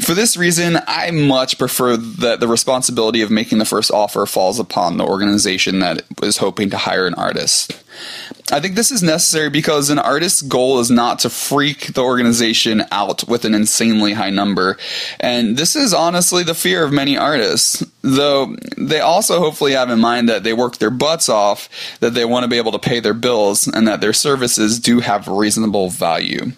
For 0.00 0.12
this 0.12 0.36
reason, 0.36 0.78
I 0.88 1.10
much 1.12 1.56
prefer 1.56 1.96
that 1.96 2.40
the 2.40 2.48
responsibility 2.48 3.22
of 3.22 3.30
making 3.30 3.58
the 3.58 3.64
first 3.64 3.92
offer 3.92 4.26
falls 4.26 4.58
upon 4.58 4.96
the 4.96 5.06
organization 5.06 5.78
that 5.80 6.02
is 6.22 6.38
hoping 6.38 6.70
to 6.70 6.76
hire 6.76 7.06
an 7.06 7.14
artist. 7.14 7.80
I 8.50 8.60
think 8.60 8.74
this 8.74 8.90
is 8.90 9.02
necessary 9.02 9.50
because 9.50 9.90
an 9.90 10.00
artist's 10.00 10.42
goal 10.42 10.80
is 10.80 10.90
not 10.90 11.20
to 11.20 11.30
freak 11.30 11.94
the 11.94 12.02
organization 12.02 12.82
out 12.90 13.28
with 13.28 13.44
an 13.44 13.54
insanely 13.54 14.14
high 14.14 14.30
number. 14.30 14.76
And 15.20 15.56
this 15.56 15.76
is 15.76 15.94
honestly 15.94 16.42
the 16.42 16.54
fear 16.54 16.82
of 16.82 16.92
many 16.92 17.16
artists, 17.16 17.84
though 18.02 18.56
they 18.76 19.00
also 19.00 19.38
hopefully 19.38 19.72
have 19.72 19.90
in 19.90 20.00
mind 20.00 20.28
that 20.28 20.42
they 20.42 20.52
work 20.52 20.78
their 20.78 20.90
butts 20.90 21.28
off, 21.28 21.68
that 22.00 22.14
they 22.14 22.24
want 22.24 22.42
to 22.42 22.50
be 22.50 22.58
able 22.58 22.72
to 22.72 22.78
pay 22.80 22.98
their 22.98 23.14
bills, 23.14 23.68
and 23.68 23.86
that 23.86 24.00
their 24.00 24.12
services 24.12 24.80
do 24.80 25.00
have 25.00 25.28
reasonable 25.28 25.88
value. 25.88 26.50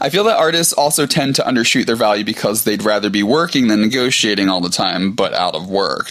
I 0.00 0.08
feel 0.10 0.24
that 0.24 0.38
artists 0.38 0.72
also 0.72 1.06
tend 1.06 1.36
to 1.36 1.42
undershoot 1.42 1.86
their 1.86 1.96
value 1.96 2.24
because 2.24 2.64
they'd 2.64 2.82
rather 2.82 3.10
be 3.10 3.22
working 3.22 3.68
than 3.68 3.80
negotiating 3.80 4.48
all 4.48 4.60
the 4.60 4.70
time, 4.70 5.12
but 5.12 5.34
out 5.34 5.54
of 5.54 5.68
work. 5.68 6.10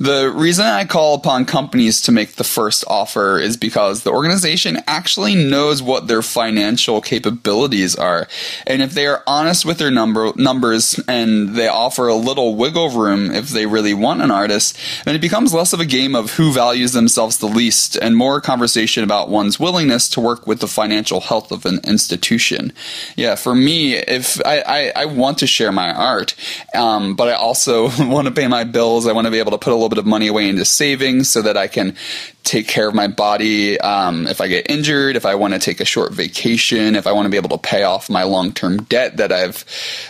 The 0.00 0.32
reason 0.34 0.64
I 0.64 0.86
call 0.86 1.14
upon 1.14 1.44
companies 1.44 2.00
to 2.02 2.12
make 2.12 2.36
the 2.36 2.44
first 2.44 2.84
offer 2.86 3.38
is 3.38 3.58
because 3.58 4.02
the 4.02 4.10
organization 4.10 4.78
actually 4.86 5.34
knows 5.34 5.82
what 5.82 6.08
their 6.08 6.22
financial 6.22 7.02
capabilities 7.02 7.96
are. 7.96 8.26
And 8.66 8.80
if 8.80 8.92
they 8.92 9.06
are 9.06 9.22
honest 9.26 9.66
with 9.66 9.76
their 9.76 9.90
number 9.90 10.32
numbers 10.36 10.98
and 11.06 11.50
they 11.50 11.68
offer 11.68 12.08
a 12.08 12.14
little 12.14 12.54
wiggle 12.54 12.88
room 12.88 13.30
if 13.30 13.50
they 13.50 13.66
really 13.66 13.92
want 13.92 14.22
an 14.22 14.30
artist, 14.30 14.78
then 15.04 15.14
it 15.14 15.20
becomes 15.20 15.52
less 15.52 15.74
of 15.74 15.80
a 15.80 15.84
game 15.84 16.14
of 16.14 16.32
who 16.32 16.50
values 16.50 16.92
themselves 16.92 17.36
the 17.36 17.44
least 17.44 17.96
and 17.96 18.16
more 18.16 18.40
conversation 18.40 19.04
about 19.04 19.28
one's 19.28 19.60
willingness 19.60 20.08
to 20.08 20.20
work 20.20 20.46
with 20.46 20.60
the 20.60 20.66
financial 20.66 21.20
health 21.20 21.52
of 21.52 21.66
an 21.66 21.78
institution. 21.84 22.72
Yeah, 23.16 23.34
for 23.34 23.54
me, 23.54 23.96
if 23.96 24.40
I, 24.46 24.62
I, 24.66 24.92
I 24.96 25.04
want 25.04 25.36
to 25.38 25.46
share 25.46 25.72
my 25.72 25.92
art, 25.92 26.34
um, 26.74 27.16
but 27.16 27.28
I 27.28 27.32
also 27.32 27.90
want 28.08 28.28
to 28.28 28.32
pay 28.32 28.48
my 28.48 28.64
bills, 28.64 29.06
I 29.06 29.12
want 29.12 29.26
to 29.26 29.30
be 29.30 29.40
able 29.40 29.52
to 29.52 29.58
put 29.58 29.74
a 29.74 29.76
little 29.76 29.89
bit 29.90 29.98
of 29.98 30.06
money 30.06 30.28
away 30.28 30.48
into 30.48 30.64
savings 30.64 31.30
so 31.30 31.42
that 31.42 31.56
I 31.56 31.66
can 31.66 31.96
take 32.44 32.66
care 32.66 32.88
of 32.88 32.94
my 32.94 33.06
body 33.06 33.78
um, 33.80 34.26
if 34.26 34.40
I 34.40 34.48
get 34.48 34.70
injured, 34.70 35.16
if 35.16 35.26
I 35.26 35.34
want 35.34 35.54
to 35.54 35.60
take 35.60 35.80
a 35.80 35.84
short 35.84 36.12
vacation, 36.12 36.96
if 36.96 37.06
I 37.06 37.12
want 37.12 37.26
to 37.26 37.30
be 37.30 37.36
able 37.36 37.50
to 37.50 37.58
pay 37.58 37.82
off 37.82 38.08
my 38.08 38.22
long 38.22 38.52
term 38.52 38.82
debt 38.84 39.18
that 39.18 39.30
I've 39.32 39.64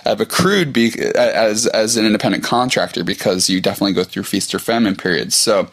I've 0.06 0.20
accrued 0.20 0.72
be, 0.72 0.92
as 1.14 1.66
as 1.66 1.96
an 1.96 2.06
independent 2.06 2.44
contractor 2.44 3.04
because 3.04 3.50
you 3.50 3.60
definitely 3.60 3.94
go 3.94 4.04
through 4.04 4.22
feast 4.22 4.54
or 4.54 4.58
famine 4.58 4.96
periods. 4.96 5.34
So 5.34 5.68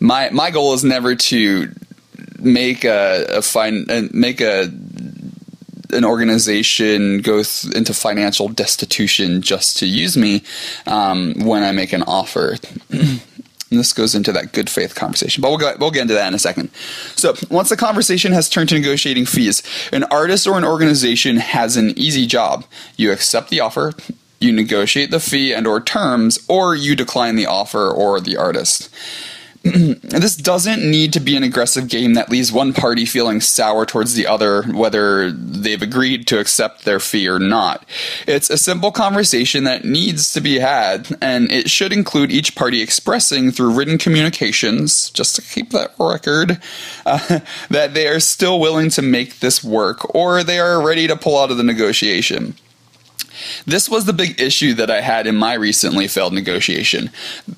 my 0.00 0.30
my 0.30 0.50
goal 0.50 0.74
is 0.74 0.84
never 0.84 1.14
to 1.14 1.72
make 2.38 2.84
a, 2.84 3.26
a 3.36 3.42
fine 3.42 3.86
uh, 3.90 4.02
make 4.12 4.40
a 4.40 4.66
an 5.92 6.04
organization 6.04 7.20
go 7.20 7.42
th- 7.42 7.74
into 7.74 7.94
financial 7.94 8.48
destitution 8.48 9.42
just 9.42 9.76
to 9.78 9.86
use 9.86 10.16
me 10.16 10.42
um, 10.86 11.34
when 11.44 11.62
I 11.62 11.72
make 11.72 11.92
an 11.92 12.02
offer. 12.02 12.56
And 12.90 13.20
this 13.70 13.92
goes 13.92 14.14
into 14.14 14.32
that 14.32 14.52
good 14.52 14.70
faith 14.70 14.94
conversation, 14.94 15.42
but 15.42 15.50
we'll, 15.50 15.58
go, 15.58 15.74
we'll 15.78 15.90
get 15.90 16.02
into 16.02 16.14
that 16.14 16.28
in 16.28 16.34
a 16.34 16.38
second. 16.38 16.70
So, 17.16 17.34
once 17.50 17.68
the 17.68 17.76
conversation 17.76 18.32
has 18.32 18.48
turned 18.48 18.68
to 18.70 18.74
negotiating 18.74 19.26
fees, 19.26 19.62
an 19.92 20.04
artist 20.04 20.46
or 20.46 20.56
an 20.56 20.64
organization 20.64 21.36
has 21.36 21.76
an 21.76 21.96
easy 21.98 22.26
job. 22.26 22.64
You 22.96 23.12
accept 23.12 23.50
the 23.50 23.60
offer, 23.60 23.92
you 24.40 24.52
negotiate 24.52 25.10
the 25.10 25.20
fee 25.20 25.52
and 25.52 25.66
or 25.66 25.80
terms, 25.80 26.38
or 26.48 26.74
you 26.74 26.94
decline 26.94 27.36
the 27.36 27.46
offer 27.46 27.90
or 27.90 28.20
the 28.20 28.36
artist. 28.36 28.90
this 30.02 30.36
doesn't 30.36 30.88
need 30.88 31.12
to 31.12 31.20
be 31.20 31.36
an 31.36 31.42
aggressive 31.42 31.88
game 31.88 32.14
that 32.14 32.30
leaves 32.30 32.52
one 32.52 32.72
party 32.72 33.04
feeling 33.04 33.40
sour 33.40 33.84
towards 33.84 34.14
the 34.14 34.26
other, 34.26 34.62
whether 34.64 35.30
they've 35.32 35.82
agreed 35.82 36.26
to 36.28 36.38
accept 36.38 36.84
their 36.84 37.00
fee 37.00 37.28
or 37.28 37.38
not. 37.38 37.84
It's 38.28 38.48
a 38.48 38.58
simple 38.58 38.92
conversation 38.92 39.64
that 39.64 39.84
needs 39.84 40.32
to 40.34 40.40
be 40.40 40.60
had, 40.60 41.16
and 41.20 41.50
it 41.50 41.68
should 41.68 41.92
include 41.92 42.30
each 42.30 42.54
party 42.54 42.80
expressing 42.80 43.50
through 43.50 43.74
written 43.74 43.98
communications, 43.98 45.10
just 45.10 45.34
to 45.36 45.42
keep 45.42 45.70
that 45.70 45.94
record, 45.98 46.60
uh, 47.06 47.40
that 47.68 47.94
they 47.94 48.06
are 48.06 48.20
still 48.20 48.60
willing 48.60 48.90
to 48.90 49.02
make 49.02 49.40
this 49.40 49.64
work 49.64 50.14
or 50.14 50.44
they 50.44 50.60
are 50.60 50.84
ready 50.84 51.08
to 51.08 51.16
pull 51.16 51.38
out 51.38 51.50
of 51.50 51.56
the 51.56 51.64
negotiation. 51.64 52.54
This 53.66 53.88
was 53.88 54.04
the 54.04 54.12
big 54.12 54.40
issue 54.40 54.74
that 54.74 54.90
I 54.90 55.00
had 55.00 55.26
in 55.26 55.36
my 55.36 55.54
recently 55.54 56.08
failed 56.08 56.32
negotiation. 56.32 57.10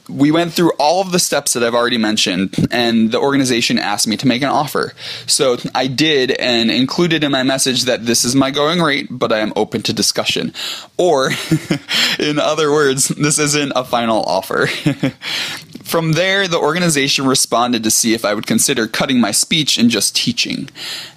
We 0.09 0.31
went 0.31 0.53
through 0.53 0.73
all 0.79 1.00
of 1.00 1.12
the 1.12 1.19
steps 1.19 1.53
that 1.53 1.62
I've 1.62 1.75
already 1.75 1.99
mentioned, 1.99 2.55
and 2.71 3.12
the 3.12 3.21
organization 3.21 3.79
asked 3.79 4.09
me 4.09 4.17
to 4.17 4.27
make 4.27 4.43
an 4.43 4.49
offer. 4.49 4.93
So 5.27 5.59
I 5.75 5.87
did 5.87 6.33
and 6.33 6.71
included 6.71 7.25
in 7.25 7.31
my 7.31 7.43
message 7.43 7.85
that 7.85 8.07
this 8.07 8.25
is 8.25 8.35
my 8.35 8.50
going 8.50 8.81
rate, 8.81 9.09
but 9.11 9.33
I 9.33 9.38
am 9.38 9.53
open 9.57 9.83
to 9.83 9.93
discussion. 9.93 10.53
Or, 10.97 11.31
in 12.19 12.38
other 12.38 12.73
words, 12.73 13.09
this 13.09 13.38
isn't 13.38 13.73
a 13.77 13.85
final 13.85 14.23
offer. 14.25 14.69
From 15.88 16.12
there, 16.12 16.47
the 16.47 16.59
organization 16.59 17.26
responded 17.26 17.83
to 17.83 17.90
see 17.90 18.12
if 18.12 18.23
I 18.23 18.35
would 18.35 18.47
consider 18.47 18.87
cutting 18.87 19.23
my 19.23 19.30
speech 19.30 19.78
and 19.78 19.88
just 19.88 20.14
teaching. 20.14 20.68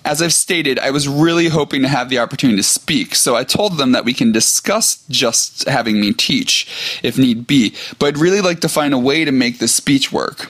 As 0.05 0.21
I've 0.21 0.31
stated, 0.31 0.79
I 0.79 0.91
was 0.91 1.09
really 1.09 1.49
hoping 1.49 1.81
to 1.81 1.89
have 1.89 2.07
the 2.07 2.19
opportunity 2.19 2.55
to 2.55 2.63
speak, 2.63 3.13
so 3.13 3.35
I 3.35 3.43
told 3.43 3.75
them 3.75 3.91
that 3.91 4.05
we 4.05 4.13
can 4.13 4.31
discuss 4.31 5.03
just 5.09 5.67
having 5.67 5.99
me 5.99 6.13
teach 6.13 6.69
if 7.03 7.17
need 7.17 7.47
be, 7.47 7.75
but 7.99 8.05
I'd 8.05 8.17
really 8.17 8.39
like 8.39 8.61
to 8.61 8.69
find 8.69 8.93
a 8.93 8.97
way 8.97 9.25
to 9.25 9.31
make 9.33 9.59
the 9.59 9.67
speech 9.67 10.13
work. 10.13 10.49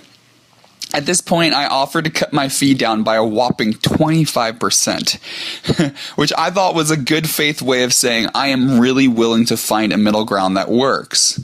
At 0.93 1.07
this 1.07 1.21
point, 1.21 1.55
I 1.55 1.65
offered 1.65 2.03
to 2.03 2.11
cut 2.11 2.31
my 2.31 2.47
fee 2.47 2.75
down 2.75 3.01
by 3.01 3.15
a 3.15 3.25
whopping 3.25 3.73
25%, 3.73 5.95
which 6.15 6.31
I 6.37 6.51
thought 6.51 6.75
was 6.75 6.91
a 6.91 6.97
good 6.97 7.27
faith 7.27 7.63
way 7.63 7.81
of 7.81 7.91
saying 7.91 8.27
I 8.35 8.49
am 8.49 8.79
really 8.79 9.07
willing 9.07 9.45
to 9.45 9.57
find 9.57 9.91
a 9.91 9.97
middle 9.97 10.25
ground 10.25 10.57
that 10.57 10.69
works. 10.69 11.43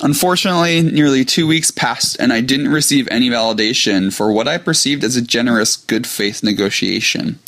Unfortunately, 0.00 0.82
nearly 0.82 1.24
two 1.24 1.46
weeks 1.46 1.70
passed 1.70 2.16
and 2.18 2.32
I 2.32 2.40
didn't 2.40 2.68
receive 2.68 3.06
any 3.08 3.28
validation 3.28 4.12
for 4.12 4.32
what 4.32 4.48
I 4.48 4.58
perceived 4.58 5.04
as 5.04 5.16
a 5.16 5.22
generous 5.22 5.76
good 5.76 6.06
faith 6.06 6.42
negotiation. 6.42 7.38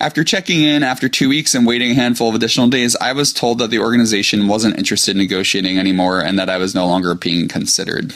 After 0.00 0.22
checking 0.22 0.62
in 0.62 0.82
after 0.82 1.08
two 1.08 1.28
weeks 1.28 1.54
and 1.54 1.66
waiting 1.66 1.92
a 1.92 1.94
handful 1.94 2.28
of 2.28 2.34
additional 2.34 2.68
days, 2.68 2.94
I 2.96 3.12
was 3.12 3.32
told 3.32 3.58
that 3.58 3.70
the 3.70 3.78
organization 3.78 4.48
wasn't 4.48 4.78
interested 4.78 5.12
in 5.12 5.22
negotiating 5.22 5.78
anymore 5.78 6.20
and 6.20 6.38
that 6.38 6.50
I 6.50 6.58
was 6.58 6.74
no 6.74 6.86
longer 6.86 7.14
being 7.14 7.48
considered. 7.48 8.14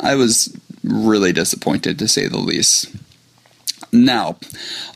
I 0.00 0.14
was 0.14 0.54
really 0.82 1.32
disappointed 1.32 1.98
to 1.98 2.08
say 2.08 2.28
the 2.28 2.38
least. 2.38 2.88
Now, 3.94 4.36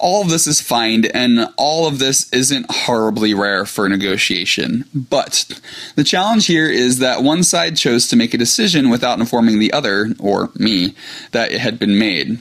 all 0.00 0.22
of 0.22 0.28
this 0.28 0.48
is 0.48 0.60
fine, 0.60 1.04
and 1.06 1.48
all 1.56 1.86
of 1.86 2.00
this 2.00 2.30
isn't 2.32 2.66
horribly 2.68 3.32
rare 3.32 3.64
for 3.64 3.88
negotiation. 3.88 4.84
But 4.92 5.60
the 5.94 6.02
challenge 6.02 6.46
here 6.46 6.68
is 6.68 6.98
that 6.98 7.22
one 7.22 7.44
side 7.44 7.76
chose 7.76 8.08
to 8.08 8.16
make 8.16 8.34
a 8.34 8.38
decision 8.38 8.90
without 8.90 9.20
informing 9.20 9.60
the 9.60 9.72
other, 9.72 10.14
or 10.18 10.50
me, 10.56 10.94
that 11.30 11.52
it 11.52 11.60
had 11.60 11.78
been 11.78 11.96
made. 11.96 12.40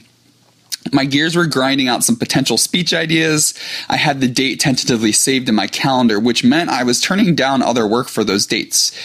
My 0.91 1.05
gears 1.05 1.35
were 1.35 1.45
grinding 1.45 1.87
out 1.87 2.03
some 2.03 2.15
potential 2.15 2.57
speech 2.57 2.93
ideas. 2.93 3.53
I 3.87 3.97
had 3.97 4.19
the 4.19 4.27
date 4.27 4.59
tentatively 4.59 5.11
saved 5.11 5.49
in 5.49 5.55
my 5.55 5.67
calendar, 5.67 6.19
which 6.19 6.43
meant 6.43 6.69
I 6.69 6.83
was 6.83 7.01
turning 7.01 7.35
down 7.35 7.61
other 7.61 7.85
work 7.85 8.07
for 8.07 8.23
those 8.23 8.47
dates. 8.47 8.97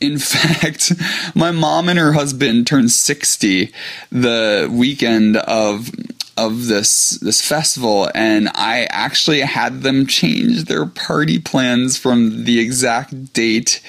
In 0.00 0.18
fact, 0.18 0.92
my 1.34 1.52
mom 1.52 1.88
and 1.88 1.98
her 1.98 2.12
husband 2.12 2.66
turned 2.66 2.90
60 2.90 3.72
the 4.10 4.68
weekend 4.70 5.36
of 5.38 5.90
of 6.36 6.66
this 6.66 7.10
this 7.20 7.46
festival 7.46 8.08
and 8.14 8.48
I 8.54 8.86
actually 8.90 9.40
had 9.40 9.82
them 9.82 10.06
change 10.06 10.64
their 10.64 10.86
party 10.86 11.38
plans 11.38 11.96
from 11.96 12.44
the 12.44 12.58
exact 12.58 13.32
date 13.32 13.82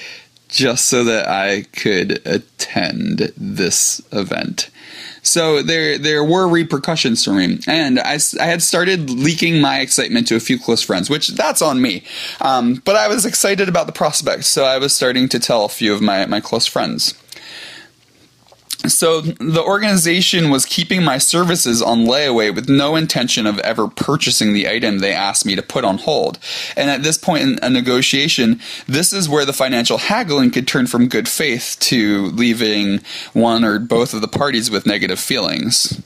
just 0.48 0.86
so 0.86 1.04
that 1.04 1.28
I 1.28 1.62
could 1.72 2.22
attend 2.26 3.32
this 3.36 4.00
event. 4.12 4.70
So 5.22 5.62
there 5.62 5.98
there 5.98 6.22
were 6.22 6.46
repercussions 6.46 7.24
for 7.24 7.32
me, 7.32 7.58
and 7.66 7.98
I, 7.98 8.18
I 8.38 8.44
had 8.44 8.62
started 8.62 9.08
leaking 9.08 9.60
my 9.60 9.80
excitement 9.80 10.28
to 10.28 10.36
a 10.36 10.40
few 10.40 10.58
close 10.58 10.82
friends, 10.82 11.08
which 11.08 11.28
that's 11.28 11.62
on 11.62 11.80
me. 11.80 12.04
Um, 12.42 12.82
but 12.84 12.94
I 12.94 13.08
was 13.08 13.24
excited 13.24 13.68
about 13.68 13.86
the 13.86 13.92
prospect, 13.92 14.44
so 14.44 14.64
I 14.64 14.78
was 14.78 14.94
starting 14.94 15.28
to 15.30 15.40
tell 15.40 15.64
a 15.64 15.70
few 15.70 15.94
of 15.94 16.02
my 16.02 16.26
my 16.26 16.40
close 16.40 16.66
friends. 16.66 17.14
So 18.86 19.20
the 19.22 19.62
organization 19.62 20.50
was 20.50 20.66
keeping 20.66 21.02
my 21.02 21.18
services 21.18 21.80
on 21.80 22.04
layaway 22.04 22.54
with 22.54 22.68
no 22.68 22.96
intention 22.96 23.46
of 23.46 23.58
ever 23.60 23.88
purchasing 23.88 24.52
the 24.52 24.68
item 24.68 24.98
they 24.98 25.12
asked 25.12 25.46
me 25.46 25.56
to 25.56 25.62
put 25.62 25.84
on 25.84 25.98
hold. 25.98 26.38
And 26.76 26.90
at 26.90 27.02
this 27.02 27.16
point 27.16 27.42
in 27.42 27.58
a 27.62 27.70
negotiation, 27.70 28.60
this 28.86 29.12
is 29.12 29.28
where 29.28 29.44
the 29.44 29.52
financial 29.52 29.98
haggling 29.98 30.50
could 30.50 30.68
turn 30.68 30.86
from 30.86 31.08
good 31.08 31.28
faith 31.28 31.76
to 31.80 32.26
leaving 32.26 33.00
one 33.32 33.64
or 33.64 33.78
both 33.78 34.12
of 34.12 34.20
the 34.20 34.28
parties 34.28 34.70
with 34.70 34.86
negative 34.86 35.18
feelings. 35.18 36.02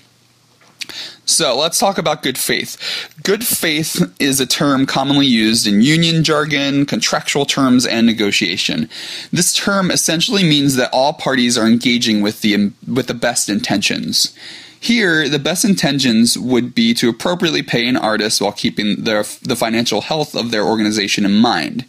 So 1.29 1.59
let's 1.59 1.79
talk 1.79 1.99
about 1.99 2.23
good 2.23 2.39
faith. 2.39 2.79
Good 3.23 3.47
faith 3.47 4.03
is 4.19 4.41
a 4.41 4.47
term 4.47 4.87
commonly 4.87 5.27
used 5.27 5.67
in 5.67 5.83
union 5.83 6.25
jargon, 6.25 6.87
contractual 6.87 7.45
terms, 7.45 7.85
and 7.85 8.07
negotiation. 8.07 8.89
This 9.31 9.53
term 9.53 9.91
essentially 9.91 10.43
means 10.43 10.77
that 10.77 10.89
all 10.91 11.13
parties 11.13 11.59
are 11.59 11.67
engaging 11.67 12.23
with 12.23 12.41
the 12.41 12.73
with 12.87 13.09
the 13.09 13.15
best 13.15 13.51
intentions. 13.51 14.35
Here, 14.81 15.29
the 15.29 15.39
best 15.39 15.67
intentions 15.67 16.39
would 16.39 16.75
be 16.75 16.95
to 16.95 17.11
appropriately 17.11 17.63
pay 17.63 17.87
an 17.87 17.97
artist 17.99 18.41
while 18.41 18.53
keeping 18.53 19.05
their, 19.05 19.25
the 19.43 19.57
financial 19.57 20.01
health 20.01 20.35
of 20.35 20.51
their 20.51 20.65
organization 20.65 21.27
in 21.27 21.35
mind. 21.35 21.85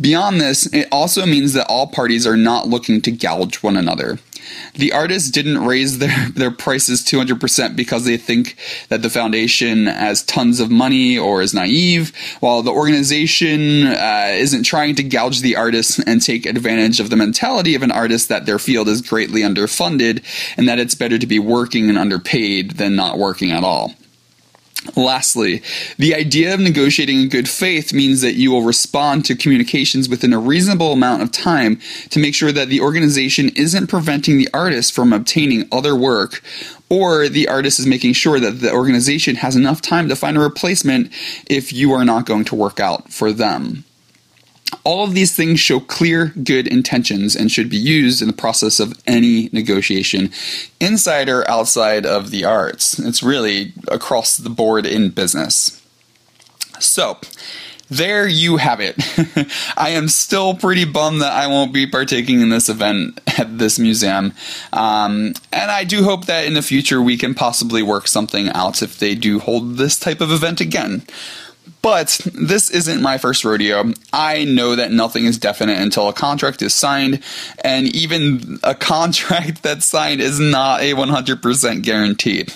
Beyond 0.00 0.40
this, 0.40 0.66
it 0.66 0.86
also 0.92 1.26
means 1.26 1.54
that 1.54 1.66
all 1.68 1.88
parties 1.88 2.26
are 2.26 2.36
not 2.36 2.68
looking 2.68 3.00
to 3.02 3.10
gouge 3.10 3.62
one 3.62 3.76
another. 3.76 4.18
The 4.74 4.92
artists 4.92 5.30
didn't 5.30 5.64
raise 5.64 5.98
their, 5.98 6.28
their 6.34 6.50
prices 6.50 7.02
200% 7.02 7.74
because 7.74 8.04
they 8.04 8.16
think 8.16 8.56
that 8.88 9.02
the 9.02 9.10
foundation 9.10 9.86
has 9.86 10.22
tons 10.22 10.60
of 10.60 10.70
money 10.70 11.18
or 11.18 11.42
is 11.42 11.52
naive, 11.52 12.12
while 12.40 12.62
the 12.62 12.70
organization 12.70 13.88
uh, 13.88 14.28
isn't 14.32 14.62
trying 14.62 14.94
to 14.96 15.02
gouge 15.02 15.40
the 15.40 15.56
artists 15.56 15.98
and 15.98 16.22
take 16.22 16.46
advantage 16.46 17.00
of 17.00 17.10
the 17.10 17.16
mentality 17.16 17.74
of 17.74 17.82
an 17.82 17.92
artist 17.92 18.28
that 18.28 18.46
their 18.46 18.58
field 18.58 18.88
is 18.88 19.02
greatly 19.02 19.42
underfunded 19.42 20.22
and 20.56 20.68
that 20.68 20.78
it's 20.78 20.94
better 20.94 21.18
to 21.18 21.26
be 21.26 21.38
working 21.38 21.88
and 21.88 21.98
underpaid 21.98 22.72
than 22.72 22.94
not 22.94 23.18
working 23.18 23.50
at 23.50 23.64
all. 23.64 23.94
Lastly, 24.94 25.62
the 25.98 26.14
idea 26.14 26.54
of 26.54 26.60
negotiating 26.60 27.20
in 27.22 27.28
good 27.28 27.48
faith 27.48 27.92
means 27.92 28.20
that 28.20 28.34
you 28.34 28.52
will 28.52 28.62
respond 28.62 29.24
to 29.24 29.34
communications 29.34 30.08
within 30.08 30.32
a 30.32 30.38
reasonable 30.38 30.92
amount 30.92 31.22
of 31.22 31.32
time 31.32 31.80
to 32.10 32.20
make 32.20 32.34
sure 32.34 32.52
that 32.52 32.68
the 32.68 32.80
organization 32.80 33.50
isn't 33.50 33.88
preventing 33.88 34.38
the 34.38 34.48
artist 34.54 34.92
from 34.92 35.12
obtaining 35.12 35.66
other 35.72 35.96
work 35.96 36.42
or 36.88 37.28
the 37.28 37.48
artist 37.48 37.78
is 37.78 37.86
making 37.86 38.12
sure 38.12 38.40
that 38.40 38.60
the 38.60 38.72
organization 38.72 39.36
has 39.36 39.56
enough 39.56 39.82
time 39.82 40.08
to 40.08 40.16
find 40.16 40.36
a 40.36 40.40
replacement 40.40 41.12
if 41.48 41.72
you 41.72 41.92
are 41.92 42.04
not 42.04 42.24
going 42.24 42.44
to 42.44 42.54
work 42.54 42.80
out 42.80 43.12
for 43.12 43.32
them. 43.32 43.84
All 44.84 45.04
of 45.04 45.14
these 45.14 45.34
things 45.34 45.60
show 45.60 45.80
clear 45.80 46.26
good 46.42 46.66
intentions 46.66 47.34
and 47.34 47.50
should 47.50 47.70
be 47.70 47.76
used 47.76 48.20
in 48.20 48.28
the 48.28 48.34
process 48.34 48.80
of 48.80 48.94
any 49.06 49.48
negotiation, 49.52 50.30
inside 50.80 51.28
or 51.28 51.48
outside 51.50 52.06
of 52.06 52.30
the 52.30 52.44
arts. 52.44 52.98
It's 52.98 53.22
really 53.22 53.72
across 53.88 54.36
the 54.36 54.50
board 54.50 54.86
in 54.86 55.10
business. 55.10 55.82
So, 56.78 57.18
there 57.90 58.28
you 58.28 58.58
have 58.58 58.80
it. 58.80 58.96
I 59.76 59.90
am 59.90 60.08
still 60.08 60.54
pretty 60.54 60.84
bummed 60.84 61.22
that 61.22 61.32
I 61.32 61.46
won't 61.46 61.72
be 61.72 61.86
partaking 61.86 62.40
in 62.40 62.50
this 62.50 62.68
event 62.68 63.20
at 63.38 63.58
this 63.58 63.78
museum. 63.78 64.34
Um, 64.72 65.32
and 65.52 65.70
I 65.70 65.84
do 65.84 66.04
hope 66.04 66.26
that 66.26 66.44
in 66.44 66.54
the 66.54 66.62
future 66.62 67.00
we 67.00 67.16
can 67.16 67.34
possibly 67.34 67.82
work 67.82 68.06
something 68.06 68.50
out 68.50 68.82
if 68.82 68.98
they 68.98 69.14
do 69.14 69.38
hold 69.38 69.76
this 69.76 69.98
type 69.98 70.20
of 70.20 70.30
event 70.30 70.60
again. 70.60 71.02
But 71.82 72.20
this 72.34 72.70
isn't 72.70 73.02
my 73.02 73.18
first 73.18 73.44
rodeo. 73.44 73.92
I 74.12 74.44
know 74.44 74.76
that 74.76 74.92
nothing 74.92 75.24
is 75.24 75.38
definite 75.38 75.78
until 75.80 76.08
a 76.08 76.12
contract 76.12 76.62
is 76.62 76.74
signed, 76.74 77.22
and 77.64 77.94
even 77.94 78.58
a 78.62 78.74
contract 78.74 79.62
that's 79.62 79.86
signed 79.86 80.20
is 80.20 80.38
not 80.40 80.80
a 80.80 80.94
100% 80.94 81.82
guaranteed. 81.82 82.52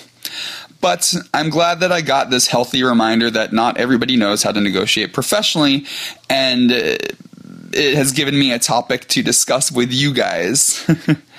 But 0.81 1.15
I'm 1.33 1.49
glad 1.49 1.79
that 1.79 1.93
I 1.93 2.01
got 2.01 2.29
this 2.29 2.47
healthy 2.47 2.83
reminder 2.83 3.31
that 3.31 3.53
not 3.53 3.77
everybody 3.77 4.17
knows 4.17 4.43
how 4.43 4.51
to 4.51 4.59
negotiate 4.59 5.13
professionally, 5.13 5.85
and 6.29 6.71
it 6.71 7.95
has 7.95 8.11
given 8.11 8.37
me 8.37 8.51
a 8.51 8.59
topic 8.59 9.07
to 9.09 9.23
discuss 9.23 9.71
with 9.71 9.91
you 9.91 10.13
guys. 10.13 10.85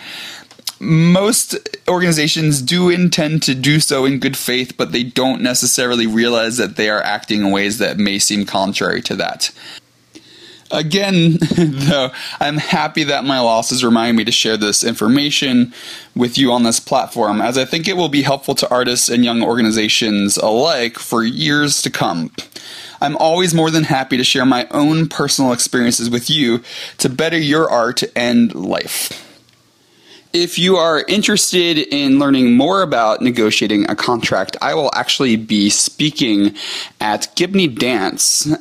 most 0.80 1.56
organizations 1.88 2.62
do 2.62 2.90
intend 2.90 3.42
to 3.44 3.54
do 3.54 3.80
so 3.80 4.04
in 4.04 4.18
good 4.18 4.36
faith, 4.36 4.76
but 4.76 4.92
they 4.92 5.02
don't 5.02 5.42
necessarily 5.42 6.06
realize 6.06 6.56
that 6.56 6.76
they 6.76 6.88
are 6.90 7.02
acting 7.02 7.42
in 7.42 7.50
ways 7.50 7.78
that 7.78 7.98
may 7.98 8.18
seem 8.18 8.44
contrary 8.44 9.02
to 9.02 9.16
that. 9.16 9.50
Again, 10.70 11.38
though, 11.56 12.10
I'm 12.40 12.56
happy 12.56 13.04
that 13.04 13.24
my 13.24 13.38
losses 13.38 13.84
remind 13.84 14.16
me 14.16 14.24
to 14.24 14.32
share 14.32 14.56
this 14.56 14.82
information 14.82 15.72
with 16.16 16.36
you 16.36 16.50
on 16.52 16.64
this 16.64 16.80
platform, 16.80 17.40
as 17.40 17.56
I 17.56 17.64
think 17.64 17.86
it 17.86 17.96
will 17.96 18.08
be 18.08 18.22
helpful 18.22 18.54
to 18.56 18.70
artists 18.70 19.08
and 19.08 19.24
young 19.24 19.42
organizations 19.42 20.36
alike 20.36 20.98
for 20.98 21.22
years 21.22 21.80
to 21.82 21.90
come. 21.90 22.32
I'm 23.00 23.16
always 23.18 23.54
more 23.54 23.70
than 23.70 23.84
happy 23.84 24.16
to 24.16 24.24
share 24.24 24.46
my 24.46 24.66
own 24.70 25.08
personal 25.08 25.52
experiences 25.52 26.10
with 26.10 26.30
you 26.30 26.62
to 26.98 27.08
better 27.08 27.38
your 27.38 27.70
art 27.70 28.02
and 28.16 28.54
life. 28.54 29.23
If 30.34 30.58
you 30.58 30.76
are 30.78 31.04
interested 31.06 31.78
in 31.78 32.18
learning 32.18 32.56
more 32.56 32.82
about 32.82 33.22
negotiating 33.22 33.88
a 33.88 33.94
contract, 33.94 34.56
I 34.60 34.74
will 34.74 34.90
actually 34.92 35.36
be 35.36 35.70
speaking 35.70 36.56
at 37.00 37.32
Gibney 37.36 37.68
Dance 37.68 38.52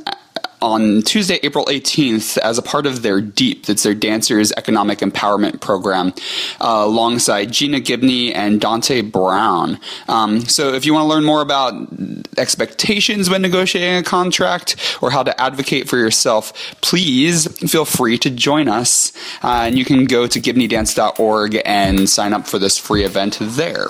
on 0.64 1.02
Tuesday, 1.02 1.40
April 1.44 1.66
18th, 1.66 2.38
as 2.38 2.58
a 2.58 2.62
part 2.62 2.86
of 2.86 3.02
their 3.02 3.20
DEEP, 3.20 3.66
that's 3.66 3.84
their 3.84 3.94
Dancers 3.94 4.54
Economic 4.54 5.00
Empowerment 5.00 5.60
Program, 5.60 6.14
uh, 6.62 6.84
alongside 6.86 7.52
Gina 7.52 7.82
Gibney 7.82 8.34
and 8.34 8.62
Dante 8.62 9.02
Brown. 9.02 9.78
Um, 10.08 10.40
so 10.46 10.74
if 10.74 10.86
you 10.86 10.94
want 10.94 11.04
to 11.04 11.10
learn 11.10 11.26
more 11.26 11.42
about 11.42 11.74
expectations 12.38 13.30
when 13.30 13.42
negotiating 13.42 13.98
a 13.98 14.04
contract 14.04 14.98
or 15.02 15.12
how 15.12 15.22
to 15.22 15.40
advocate 15.40 15.90
for 15.90 15.98
yourself, 15.98 16.54
please 16.80 17.46
feel 17.70 17.84
free 17.84 18.18
to 18.20 18.30
join 18.30 18.70
us. 18.70 19.12
Uh, 19.44 19.66
and 19.68 19.78
you 19.78 19.84
can 19.84 20.06
go 20.06 20.28
to 20.28 20.40
gibneydance.org 20.40 21.62
and 21.66 22.10
sign 22.10 22.32
up 22.32 22.48
for 22.48 22.58
this 22.58 22.78
free 22.78 23.04
event 23.04 23.38
there. 23.42 23.88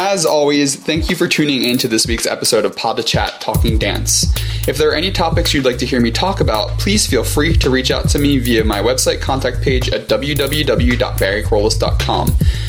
As 0.00 0.24
always, 0.24 0.76
thank 0.76 1.10
you 1.10 1.16
for 1.16 1.26
tuning 1.26 1.64
in 1.64 1.76
to 1.78 1.88
this 1.88 2.06
week's 2.06 2.24
episode 2.24 2.64
of 2.64 2.76
Pas 2.76 2.94
de 2.94 3.02
Chat 3.02 3.40
Talking 3.40 3.78
Dance. 3.78 4.32
If 4.68 4.78
there 4.78 4.90
are 4.90 4.94
any 4.94 5.10
topics 5.10 5.52
you'd 5.52 5.64
like 5.64 5.78
to 5.78 5.86
hear 5.86 6.00
me 6.00 6.12
talk 6.12 6.40
about, 6.40 6.78
please 6.78 7.04
feel 7.04 7.24
free 7.24 7.56
to 7.56 7.68
reach 7.68 7.90
out 7.90 8.08
to 8.10 8.20
me 8.20 8.38
via 8.38 8.62
my 8.62 8.80
website 8.80 9.20
contact 9.20 9.60
page 9.60 9.88
at 9.88 10.06
www.barrykerollis.com. 10.06 12.28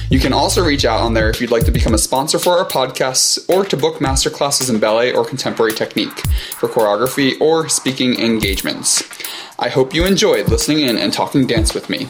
You 0.09 0.19
can 0.19 0.33
also 0.33 0.65
reach 0.65 0.85
out 0.85 1.01
on 1.01 1.13
there 1.13 1.29
if 1.29 1.39
you'd 1.39 1.51
like 1.51 1.65
to 1.65 1.71
become 1.71 1.93
a 1.93 1.99
sponsor 1.99 2.39
for 2.39 2.57
our 2.57 2.65
podcasts 2.65 3.47
or 3.47 3.63
to 3.65 3.77
book 3.77 3.99
masterclasses 3.99 4.67
in 4.67 4.79
ballet 4.79 5.13
or 5.13 5.23
contemporary 5.23 5.71
technique 5.71 6.27
for 6.57 6.67
choreography 6.67 7.39
or 7.39 7.69
speaking 7.69 8.19
engagements. 8.19 9.03
I 9.59 9.69
hope 9.69 9.93
you 9.93 10.05
enjoyed 10.05 10.49
listening 10.49 10.79
in 10.79 10.97
and 10.97 11.13
talking 11.13 11.45
dance 11.45 11.75
with 11.75 11.91
me. 11.91 12.09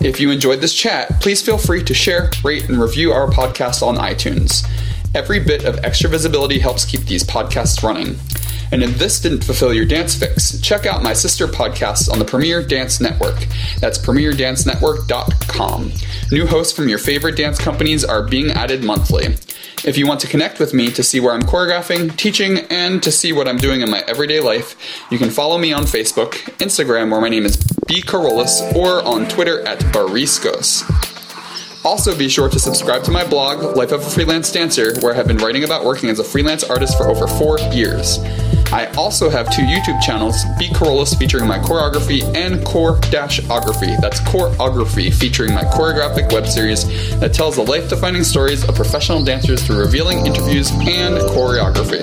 If 0.00 0.20
you 0.20 0.30
enjoyed 0.30 0.62
this 0.62 0.72
chat, 0.72 1.20
please 1.20 1.42
feel 1.42 1.58
free 1.58 1.84
to 1.84 1.92
share, 1.92 2.30
rate, 2.42 2.68
and 2.70 2.80
review 2.80 3.12
our 3.12 3.28
podcast 3.28 3.86
on 3.86 3.96
iTunes. 3.96 4.66
Every 5.14 5.38
bit 5.38 5.64
of 5.64 5.84
extra 5.84 6.08
visibility 6.08 6.58
helps 6.58 6.86
keep 6.86 7.02
these 7.02 7.24
podcasts 7.24 7.82
running. 7.82 8.16
And 8.72 8.82
if 8.82 8.98
this 8.98 9.20
didn't 9.20 9.44
fulfill 9.44 9.72
your 9.72 9.84
dance 9.84 10.14
fix, 10.14 10.60
check 10.60 10.86
out 10.86 11.02
my 11.02 11.12
sister 11.12 11.46
podcasts 11.46 12.10
on 12.10 12.18
the 12.18 12.24
Premier 12.24 12.62
Dance 12.62 13.00
Network. 13.00 13.46
That's 13.80 13.98
premierdancenetwork.com. 13.98 15.92
New 16.32 16.46
hosts 16.46 16.72
from 16.72 16.88
your 16.88 16.98
favorite 16.98 17.36
dance 17.36 17.58
companies 17.58 18.04
are 18.04 18.22
being 18.22 18.50
added 18.50 18.82
monthly. 18.82 19.36
If 19.84 19.98
you 19.98 20.06
want 20.06 20.20
to 20.20 20.26
connect 20.26 20.58
with 20.58 20.72
me 20.72 20.90
to 20.92 21.02
see 21.02 21.20
where 21.20 21.34
I'm 21.34 21.42
choreographing, 21.42 22.16
teaching, 22.16 22.60
and 22.70 23.02
to 23.02 23.12
see 23.12 23.32
what 23.32 23.46
I'm 23.46 23.58
doing 23.58 23.82
in 23.82 23.90
my 23.90 24.02
everyday 24.06 24.40
life, 24.40 24.76
you 25.10 25.18
can 25.18 25.28
follow 25.28 25.58
me 25.58 25.72
on 25.72 25.82
Facebook, 25.82 26.32
Instagram, 26.58 27.10
where 27.10 27.20
my 27.20 27.28
name 27.28 27.44
is 27.44 27.58
B. 27.86 28.00
Kerollis, 28.00 28.74
or 28.74 29.02
on 29.02 29.28
Twitter 29.28 29.60
at 29.66 29.80
Bariscos. 29.92 31.13
Also, 31.84 32.16
be 32.16 32.30
sure 32.30 32.48
to 32.48 32.58
subscribe 32.58 33.04
to 33.04 33.10
my 33.10 33.28
blog, 33.28 33.76
Life 33.76 33.92
of 33.92 34.00
a 34.00 34.08
Freelance 34.08 34.50
Dancer, 34.50 34.98
where 35.00 35.12
I 35.12 35.16
have 35.16 35.26
been 35.26 35.36
writing 35.36 35.64
about 35.64 35.84
working 35.84 36.08
as 36.08 36.18
a 36.18 36.24
freelance 36.24 36.64
artist 36.64 36.96
for 36.96 37.08
over 37.08 37.26
four 37.26 37.58
years. 37.74 38.20
I 38.72 38.90
also 38.96 39.28
have 39.28 39.54
two 39.54 39.60
YouTube 39.60 40.00
channels, 40.00 40.42
B 40.58 40.68
Kerollis 40.68 41.14
featuring 41.18 41.46
my 41.46 41.58
choreography 41.58 42.24
and 42.34 42.64
Core 42.64 42.96
Dashography. 42.96 44.00
That's 44.00 44.18
choreography 44.20 45.12
featuring 45.12 45.52
my 45.52 45.64
choreographic 45.64 46.32
web 46.32 46.46
series 46.46 46.86
that 47.20 47.34
tells 47.34 47.56
the 47.56 47.62
life 47.62 47.90
defining 47.90 48.24
stories 48.24 48.66
of 48.66 48.74
professional 48.74 49.22
dancers 49.22 49.62
through 49.62 49.80
revealing 49.80 50.24
interviews 50.24 50.70
and 50.70 51.18
choreography. 51.34 52.02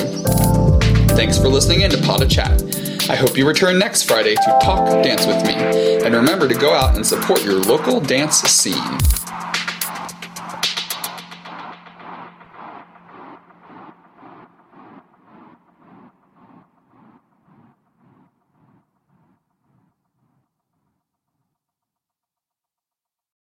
Thanks 1.16 1.40
for 1.40 1.50
listening 1.50 1.82
in 1.82 1.90
to 1.90 1.98
Pas 1.98 2.20
de 2.20 2.28
Chat. 2.28 2.62
I 3.10 3.16
hope 3.16 3.36
you 3.36 3.48
return 3.48 3.80
next 3.80 4.04
Friday 4.04 4.36
to 4.36 4.60
talk 4.62 4.86
dance 5.04 5.26
with 5.26 5.44
me. 5.44 5.56
And 6.06 6.14
remember 6.14 6.48
to 6.48 6.56
go 6.56 6.72
out 6.72 6.96
and 6.96 7.06
support 7.06 7.44
your 7.44 7.56
local 7.56 8.00
dance 8.00 8.42
scene. 8.42 9.21